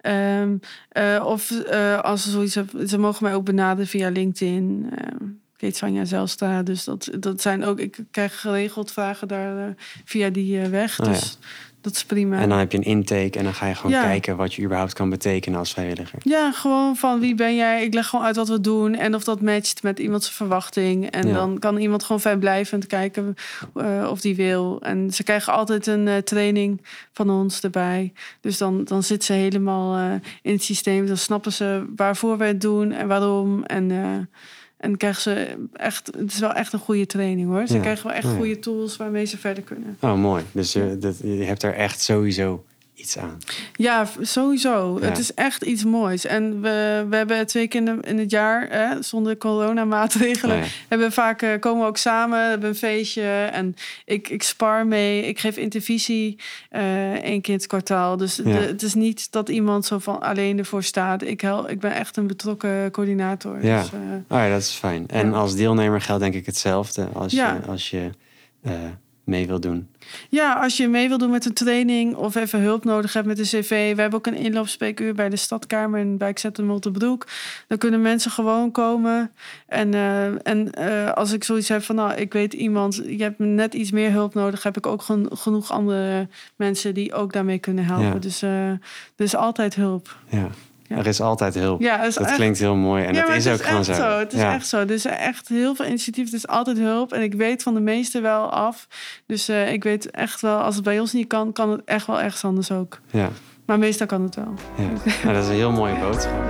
Ehm, 0.00 0.56
eh, 0.88 1.24
of 1.26 1.52
als 2.02 2.22
ze 2.22 2.30
zoiets 2.30 2.54
hebben, 2.54 2.88
ze 2.88 2.98
mogen 2.98 3.24
mij 3.24 3.34
ook 3.34 3.44
benaderen 3.44 3.86
via 3.86 4.08
LinkedIn. 4.10 4.86
ehm 4.96 5.24
Kate 5.56 5.76
Sanja 5.76 6.04
Zelstra. 6.04 6.62
Dus 6.62 6.84
dat, 6.84 7.10
dat 7.18 7.40
zijn 7.40 7.64
ook, 7.64 7.78
ik 7.78 7.98
krijg 8.10 8.40
geregeld 8.40 8.92
vragen 8.92 9.28
daar 9.28 9.74
via 10.04 10.30
die 10.30 10.60
weg. 10.60 11.00
Oh 11.00 11.06
ja. 11.06 11.18
Dat 11.84 11.94
is 11.94 12.04
prima. 12.04 12.38
En 12.40 12.48
dan 12.48 12.58
heb 12.58 12.72
je 12.72 12.78
een 12.78 12.84
intake 12.84 13.38
en 13.38 13.44
dan 13.44 13.54
ga 13.54 13.66
je 13.66 13.74
gewoon 13.74 13.92
Ja. 13.92 14.02
kijken 14.02 14.36
wat 14.36 14.54
je 14.54 14.62
überhaupt 14.62 14.92
kan 14.92 15.10
betekenen 15.10 15.58
als 15.58 15.72
vrijwilliger. 15.72 16.18
Ja, 16.22 16.52
gewoon 16.52 16.96
van 16.96 17.20
wie 17.20 17.34
ben 17.34 17.56
jij? 17.56 17.84
Ik 17.84 17.94
leg 17.94 18.06
gewoon 18.06 18.24
uit 18.24 18.36
wat 18.36 18.48
we 18.48 18.60
doen 18.60 18.94
en 18.94 19.14
of 19.14 19.24
dat 19.24 19.40
matcht 19.40 19.82
met 19.82 19.98
iemands 19.98 20.30
verwachting. 20.30 21.10
En 21.10 21.28
Ja. 21.28 21.34
dan 21.34 21.58
kan 21.58 21.76
iemand 21.76 22.02
gewoon 22.04 22.20
vrijblijvend 22.20 22.86
kijken 22.86 23.34
eh, 23.74 24.08
of 24.10 24.20
die 24.20 24.36
wil. 24.36 24.80
En 24.82 25.10
ze 25.12 25.22
krijgen 25.22 25.52
altijd 25.52 25.86
een 25.86 26.08
eh, 26.08 26.16
training 26.16 26.80
van 27.12 27.30
ons 27.30 27.60
erbij. 27.60 28.12
Dus 28.40 28.58
dan, 28.58 28.84
dan 28.84 29.02
zit 29.02 29.24
ze 29.24 29.32
helemaal 29.32 29.96
eh, 29.96 30.12
in 30.42 30.52
het 30.52 30.62
systeem. 30.62 31.06
Dan 31.06 31.16
snappen 31.16 31.52
ze 31.52 31.84
waarvoor 31.96 32.38
we 32.38 32.44
het 32.44 32.60
doen 32.60 32.92
en 32.92 33.08
waarom. 33.08 33.64
En, 33.64 33.90
en 34.84 34.96
krijgen 34.96 35.22
ze 35.22 35.54
echt, 35.72 36.06
het 36.18 36.32
is 36.32 36.38
wel 36.38 36.52
echt 36.52 36.72
een 36.72 36.78
goede 36.78 37.06
training 37.06 37.48
hoor. 37.48 37.66
Ze 37.66 37.74
Ja. 37.74 37.80
krijgen 37.80 38.06
wel 38.06 38.16
echt 38.16 38.24
Oh 38.24 38.30
ja. 38.30 38.36
goede 38.36 38.58
tools 38.58 38.96
waarmee 38.96 39.24
ze 39.24 39.38
verder 39.38 39.62
kunnen. 39.62 39.96
Oh, 40.00 40.14
mooi. 40.14 40.42
Dus 40.52 40.72
je, 40.72 40.96
dat, 41.00 41.18
je 41.22 41.28
hebt 41.44 41.62
er 41.62 41.74
echt 41.74 42.00
sowieso 42.00 42.64
iets 43.04 43.18
aan. 43.18 43.38
Ja, 43.76 44.06
sowieso. 44.20 44.98
Ja. 45.00 45.06
Het 45.06 45.18
is 45.18 45.34
echt 45.34 45.62
iets 45.62 45.84
moois. 45.84 46.24
En 46.26 46.60
we, 46.60 47.06
we 47.08 47.16
hebben 47.16 47.46
twee 47.46 47.68
keer 47.68 47.98
in, 48.06 48.18
het 48.18 48.30
jaar, 48.30 48.68
hè, 48.70 49.02
zonder 49.02 49.36
coronamaatregelen, 49.36 50.56
Oh 50.56 50.62
ja. 50.62 50.68
hebben 50.88 51.06
we 51.08 51.12
vaak 51.14 51.42
eh, 51.42 51.50
komen 51.60 51.82
we 51.82 51.88
ook 51.88 51.96
samen, 51.96 52.48
hebben 52.48 52.68
een 52.68 52.74
feestje 52.74 53.44
en 53.52 53.74
ik, 54.04 54.28
ik 54.28 54.42
spar 54.42 54.86
mee. 54.86 55.22
Ik 55.26 55.38
geef 55.38 55.56
intervisie 55.56 56.38
eh 56.70 57.12
één 57.12 57.40
keer 57.40 57.52
in 57.54 57.58
het 57.60 57.66
kwartaal. 57.66 58.16
Dus 58.16 58.34
de- 58.34 58.50
het 58.50 58.82
is 58.82 58.94
niet 58.94 59.32
dat 59.32 59.48
iemand 59.48 59.84
zo 59.86 59.98
van 59.98 60.20
alleen 60.20 60.58
ervoor 60.58 60.82
staat. 60.82 61.22
Ik, 61.22 61.40
hel, 61.40 61.70
ik 61.70 61.80
ben 61.80 61.92
echt 61.94 62.16
een 62.16 62.26
betrokken 62.26 62.90
coördinator. 62.90 63.64
Ja. 63.64 63.80
Dus, 63.80 63.90
eh, 63.92 63.98
Oh 64.28 64.38
ja, 64.38 64.48
dat 64.48 64.60
is 64.60 64.70
fijn. 64.70 65.08
En 65.08 65.32
als 65.34 65.54
deelnemer 65.56 66.00
geldt 66.00 66.22
denk 66.22 66.34
ik 66.34 66.46
hetzelfde 66.46 67.08
als 67.12 67.32
Ja. 67.32 67.52
je, 67.54 67.70
als 67.70 67.90
je 67.90 68.10
mee 69.24 69.46
wil 69.46 69.60
doen. 69.60 69.88
Ja, 70.28 70.52
als 70.52 70.76
je 70.76 70.88
mee 70.88 71.08
wil 71.08 71.18
doen 71.18 71.30
met 71.30 71.44
een 71.46 71.52
training 71.54 72.14
of 72.14 72.34
even 72.34 72.60
hulp 72.60 72.84
nodig 72.84 73.12
hebt 73.12 73.26
met 73.26 73.36
de 73.36 73.42
cv. 73.42 73.68
We 73.94 74.00
hebben 74.00 74.18
ook 74.18 74.26
een 74.26 74.34
inloopspreekuur 74.36 75.14
bij 75.14 75.28
de 75.28 75.36
Stadkamer 75.36 76.00
in 76.00 76.16
Bijkzetten 76.16 76.66
Multebroek. 76.66 77.26
Dan 77.68 77.78
kunnen 77.78 78.02
mensen 78.02 78.30
gewoon 78.30 78.70
komen. 78.70 79.30
En, 79.66 79.94
eh, 79.94 80.46
en 80.46 80.72
eh, 80.72 81.12
als 81.12 81.32
ik 81.32 81.44
zoiets 81.44 81.68
heb 81.68 81.82
van, 81.82 81.94
nou, 81.96 82.14
ik 82.14 82.32
weet 82.32 82.52
iemand, 82.52 83.02
je 83.06 83.22
hebt 83.22 83.38
net 83.38 83.74
iets 83.74 83.90
meer 83.90 84.10
hulp 84.12 84.34
nodig, 84.34 84.62
heb 84.62 84.76
ik 84.76 84.86
ook 84.86 85.02
gen- 85.02 85.28
genoeg 85.36 85.70
andere 85.70 86.28
mensen 86.56 86.94
die 86.94 87.12
ook 87.14 87.32
daarmee 87.32 87.58
kunnen 87.58 87.84
helpen. 87.84 88.06
Ja. 88.12 88.18
Dus 88.18 88.42
eh, 88.42 88.70
is 89.16 89.36
altijd 89.36 89.74
hulp. 89.74 90.16
Ja. 90.28 90.48
Ja. 90.94 91.00
Er 91.00 91.06
is 91.06 91.20
altijd 91.20 91.54
hulp. 91.54 91.80
Ja, 91.80 92.02
is 92.04 92.14
dat 92.14 92.26
echt- 92.26 92.34
klinkt 92.34 92.58
heel 92.58 92.74
mooi 92.76 93.04
en 93.04 93.14
ja, 93.14 93.20
dat 93.26 93.36
is 93.36 93.44
het 93.44 93.54
ook 93.54 93.66
gewoon 93.66 93.84
echt 93.84 93.96
zo. 93.96 94.18
Het 94.18 94.32
is 94.32 94.40
ja. 94.40 94.54
echt 94.54 94.66
zo. 94.66 94.84
Dus 94.84 95.04
echt 95.04 95.48
heel 95.48 95.74
veel 95.74 95.86
initiatief. 95.86 96.24
Het 96.24 96.34
is 96.34 96.46
altijd 96.46 96.78
hulp. 96.78 97.12
En 97.12 97.22
ik 97.22 97.34
weet 97.34 97.62
van 97.62 97.74
de 97.74 97.80
meeste 97.80 98.20
wel 98.20 98.50
af. 98.50 98.88
Dus 99.26 99.48
eh, 99.48 99.72
ik 99.72 99.84
weet 99.84 100.10
echt 100.10 100.40
wel, 100.40 100.58
als 100.58 100.74
het 100.74 100.84
bij 100.84 101.00
ons 101.00 101.12
niet 101.12 101.26
kan, 101.26 101.52
kan 101.52 101.70
het 101.70 101.80
echt 101.84 102.06
wel 102.06 102.20
ergens 102.20 102.44
anders 102.44 102.70
ook. 102.70 103.00
Ja. 103.10 103.28
Maar 103.66 103.78
meestal 103.78 104.06
kan 104.06 104.22
het 104.22 104.34
wel. 104.34 104.54
Ja. 104.76 104.82
Nou, 105.22 105.34
dat 105.34 105.42
is 105.42 105.48
een 105.48 105.54
heel 105.54 105.72
mooie 105.72 105.98
boodschap. 105.98 106.42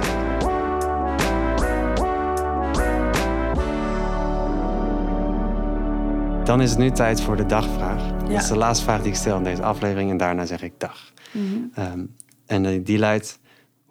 Dan 6.45 6.61
is 6.61 6.71
het 6.71 6.79
nu 6.79 6.91
tijd 6.91 7.21
voor 7.21 7.37
de 7.37 7.47
dagvraag. 7.47 8.03
Dat 8.17 8.31
is 8.43 8.49
de 8.49 8.57
laatste 8.57 8.85
vraag 8.85 9.01
die 9.01 9.11
ik 9.11 9.17
stel 9.17 9.37
in 9.37 9.45
deze 9.45 9.63
aflevering 9.63 10.11
en 10.11 10.17
daarna 10.17 10.47
zeg 10.47 10.63
ik 10.63 10.73
dag. 10.79 11.13
Mhm. 11.31 11.45
Ehm, 11.75 12.05
en 12.47 12.65
eh, 12.67 12.81
die 12.85 12.99
luidt, 12.99 13.39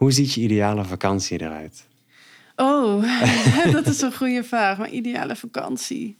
hoe 0.04 0.12
ziet 0.12 0.34
je 0.34 0.42
ideale 0.42 0.84
vakantie 0.84 1.42
eruit? 1.42 1.88
Oh, 2.56 3.04
dat 3.72 3.88
is 3.88 4.02
een 4.02 4.13
goede 4.16 4.44
vraag. 4.44 4.78
Mijn 4.78 4.96
ideale 4.96 5.36
vakantie. 5.36 6.18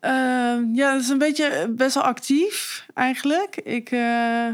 Ehm, 0.00 0.74
ja, 0.74 0.92
dat 0.92 1.00
is 1.00 1.08
een 1.08 1.18
beetje 1.18 1.72
best 1.76 1.94
wel 1.94 2.04
actief 2.04 2.86
eigenlijk. 2.94 3.56
Ik, 3.56 3.90
eh, 3.90 4.48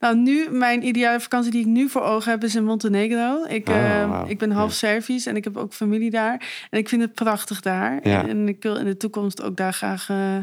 nou, 0.00 0.16
nu, 0.16 0.50
mijn 0.50 0.86
ideale 0.86 1.20
vakantie 1.20 1.50
die 1.50 1.60
ik 1.60 1.66
nu 1.66 1.88
voor 1.88 2.02
ogen 2.02 2.30
heb, 2.30 2.44
is 2.44 2.54
in 2.54 2.64
Montenegro. 2.64 3.44
Ik, 3.48 3.68
Oh, 3.68 3.74
eh, 3.76 4.08
wauw. 4.08 4.26
ik 4.28 4.38
ben 4.38 4.50
half 4.50 4.70
Ja. 4.70 4.76
Servisch 4.76 5.26
en 5.26 5.36
ik 5.36 5.44
heb 5.44 5.56
ook 5.56 5.72
familie 5.72 6.10
daar. 6.10 6.66
En 6.70 6.78
ik 6.78 6.88
vind 6.88 7.02
het 7.02 7.14
prachtig 7.14 7.60
daar. 7.60 8.08
Ja. 8.08 8.28
En 8.28 8.48
ik 8.48 8.62
wil 8.62 8.76
in 8.76 8.84
de 8.84 8.96
toekomst 8.96 9.42
ook 9.42 9.56
daar 9.56 9.72
graag 9.72 10.08
eh, 10.08 10.36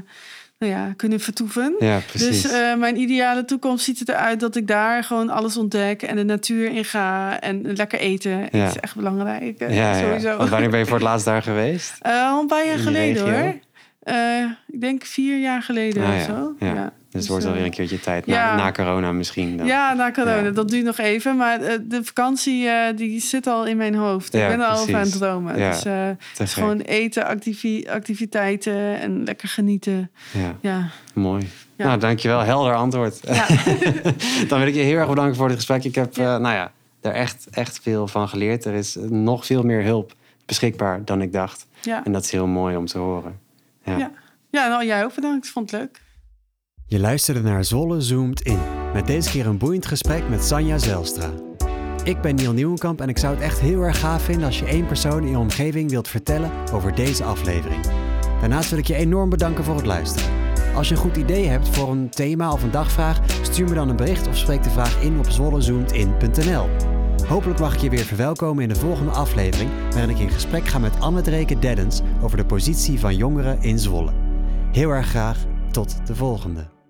nou 0.67 0.75
ja, 0.79 0.93
kunnen 0.95 1.19
vertoeven. 1.19 1.75
Ja, 1.79 1.99
precies. 2.07 2.41
Dus 2.41 2.51
eh, 2.51 2.75
mijn 2.75 2.99
ideale 2.99 3.45
toekomst 3.45 3.85
ziet 3.85 4.09
eruit 4.09 4.39
dat 4.39 4.55
ik 4.55 4.67
daar 4.67 5.03
gewoon 5.03 5.29
alles 5.29 5.57
ontdek 5.57 6.01
en 6.01 6.15
de 6.15 6.23
natuur 6.23 6.71
in 6.71 6.85
ga 6.85 7.39
en 7.39 7.75
lekker 7.75 7.99
eten. 7.99 8.31
Ja. 8.51 8.65
Dat 8.65 8.75
is 8.75 8.79
echt 8.81 8.95
belangrijk. 8.95 9.59
eh, 9.59 9.75
ja, 9.75 9.97
ja. 9.97 9.99
sowieso. 10.05 10.37
Want 10.37 10.49
wanneer 10.49 10.69
ben 10.69 10.79
je 10.79 10.85
voor 10.85 10.93
het 10.97 11.03
laatst 11.03 11.25
daar 11.25 11.41
geweest? 11.41 11.93
Eh, 12.01 12.27
al 12.31 12.39
een 12.41 12.47
paar 12.47 12.65
jaar 12.65 12.77
geleden 12.79 13.25
regio? 13.25 13.41
hoor. 13.41 14.55
Ik 14.67 14.81
denk 14.81 15.03
vier 15.05 15.39
jaar 15.39 15.61
geleden 15.61 16.03
Ah, 16.03 16.09
of 16.09 16.15
ja. 16.15 16.23
zo. 16.25 16.55
Ja. 16.59 16.93
Dus 17.13 17.21
het 17.21 17.29
wordt 17.31 17.43
eh, 17.43 17.49
wel 17.49 17.59
weer 17.59 17.67
een 17.69 17.75
keertje 17.75 17.99
tijd. 17.99 18.25
Na, 18.25 18.33
ja. 18.35 18.55
na 18.55 18.71
corona 18.71 19.11
misschien. 19.11 19.57
Dan. 19.57 19.65
Ja, 19.65 19.93
na 19.93 20.11
corona. 20.11 20.35
Ja. 20.39 20.49
Dat 20.51 20.69
duurt 20.69 20.85
nog 20.85 20.97
even. 20.97 21.37
Maar 21.37 21.61
eh, 21.61 21.77
de 21.81 22.03
vakantie 22.03 22.67
eh, 22.67 22.97
die 22.97 23.19
zit 23.21 23.47
al 23.47 23.65
in 23.65 23.77
mijn 23.77 23.95
hoofd. 23.95 24.33
Ja, 24.33 24.43
ik 24.43 24.57
ben 24.57 24.59
er 24.65 24.71
al 24.71 24.79
over 24.81 24.95
aan 24.95 25.01
het 25.01 25.11
dromen. 25.11 25.55
Dus 25.55 25.83
het 25.83 26.39
is 26.39 26.53
gewoon 26.53 26.79
eten, 26.79 27.25
activi- 27.25 27.87
activiteiten 27.89 28.99
en 28.99 29.23
lekker 29.23 29.47
genieten. 29.47 30.11
Ja, 30.31 30.55
Ja. 30.61 30.89
mooi. 31.13 31.49
Nou, 31.75 31.99
dankjewel. 31.99 32.39
Helder 32.39 32.75
antwoord. 32.75 33.19
Ja. 33.23 33.45
Dan 34.47 34.59
wil 34.59 34.67
ik 34.67 34.73
je 34.75 34.81
heel 34.81 34.97
erg 34.97 35.09
bedanken 35.09 35.35
voor 35.35 35.47
dit 35.47 35.55
gesprek. 35.55 35.83
Ik 35.83 35.95
heb, 35.95 36.15
nou 36.15 36.41
ja, 36.41 36.71
er 37.01 37.11
echt, 37.11 37.47
echt 37.51 37.79
veel 37.81 38.07
van 38.07 38.29
geleerd. 38.29 38.65
Er 38.65 38.73
is 38.73 38.97
nog 39.09 39.45
veel 39.45 39.63
meer 39.63 39.83
hulp 39.83 40.13
beschikbaar 40.45 41.05
dan 41.05 41.21
ik 41.21 41.33
dacht. 41.33 41.67
En 42.03 42.11
dat 42.11 42.23
is 42.23 42.31
heel 42.31 42.47
mooi 42.47 42.75
om 42.75 42.85
te 42.85 42.97
horen. 42.97 43.39
Ja. 43.83 43.97
Ja. 43.97 44.11
Ja, 44.49 44.67
nou 44.67 44.85
jij 44.85 45.03
ook 45.03 45.15
bedankt. 45.15 45.45
Ik 45.45 45.51
vond 45.51 45.71
het 45.71 45.79
leuk. 45.79 46.01
Je 46.85 46.99
luisterde 46.99 47.41
naar 47.41 47.65
Zwolle 47.65 48.01
Zoomt 48.01 48.41
In. 48.41 48.59
Met 48.93 49.07
deze 49.07 49.29
keer 49.29 49.47
een 49.47 49.57
boeiend 49.57 49.85
gesprek 49.85 50.29
met 50.29 50.43
Sanja 50.43 50.77
Zelstra. 50.77 51.29
Ik 52.03 52.21
ben 52.21 52.35
Niel 52.35 52.53
Nieuwenkamp 52.53 53.01
en 53.01 53.09
ik 53.09 53.17
zou 53.17 53.33
het 53.33 53.43
echt 53.43 53.59
heel 53.59 53.81
erg 53.81 53.99
gaaf 53.99 54.23
vinden 54.23 54.45
als 54.45 54.59
je 54.59 54.65
één 54.65 54.85
persoon 54.85 55.23
in 55.23 55.29
je 55.29 55.37
omgeving 55.37 55.89
wilt 55.89 56.07
vertellen 56.07 56.51
over 56.73 56.95
deze 56.95 57.23
aflevering. 57.23 57.85
Daarnaast 58.39 58.69
wil 58.69 58.79
ik 58.79 58.87
je 58.87 58.95
enorm 58.95 59.29
bedanken 59.29 59.63
voor 59.63 59.75
het 59.75 59.85
luisteren. 59.85 60.29
Als 60.75 60.87
je 60.87 60.95
een 60.95 61.01
goed 61.01 61.17
idee 61.17 61.47
hebt 61.47 61.69
voor 61.69 61.91
een 61.91 62.09
thema 62.09 62.51
of 62.51 62.63
een 62.63 62.71
dagvraag, 62.71 63.19
stuur 63.41 63.67
me 63.67 63.73
dan 63.73 63.89
een 63.89 63.95
bericht 63.95 64.27
of 64.27 64.37
spreek 64.37 64.63
de 64.63 64.69
vraag 64.69 65.01
in 65.01 65.17
op 65.17 65.29
zwollezoomedin.nl. 65.29 66.69
Hopelijk 67.27 67.59
mag 67.59 67.73
ik 67.73 67.81
je 67.81 67.89
weer 67.89 68.05
verwelkomen 68.05 68.63
in 68.63 68.69
de 68.69 68.75
volgende 68.75 69.11
aflevering, 69.11 69.69
waarin 69.89 70.09
ik 70.09 70.19
in 70.19 70.29
gesprek 70.29 70.67
ga 70.67 70.79
met 70.79 70.99
Anne 70.99 71.21
Dreken 71.21 71.59
Deddens 71.59 72.01
over 72.21 72.37
de 72.37 72.45
positie 72.45 72.99
van 72.99 73.15
jongeren 73.15 73.61
in 73.61 73.79
Zwolle. 73.79 74.11
Heel 74.71 74.89
erg 74.89 75.07
graag, 75.07 75.37
tot 75.73 76.07
de 76.07 76.15
volgende. 76.15 76.82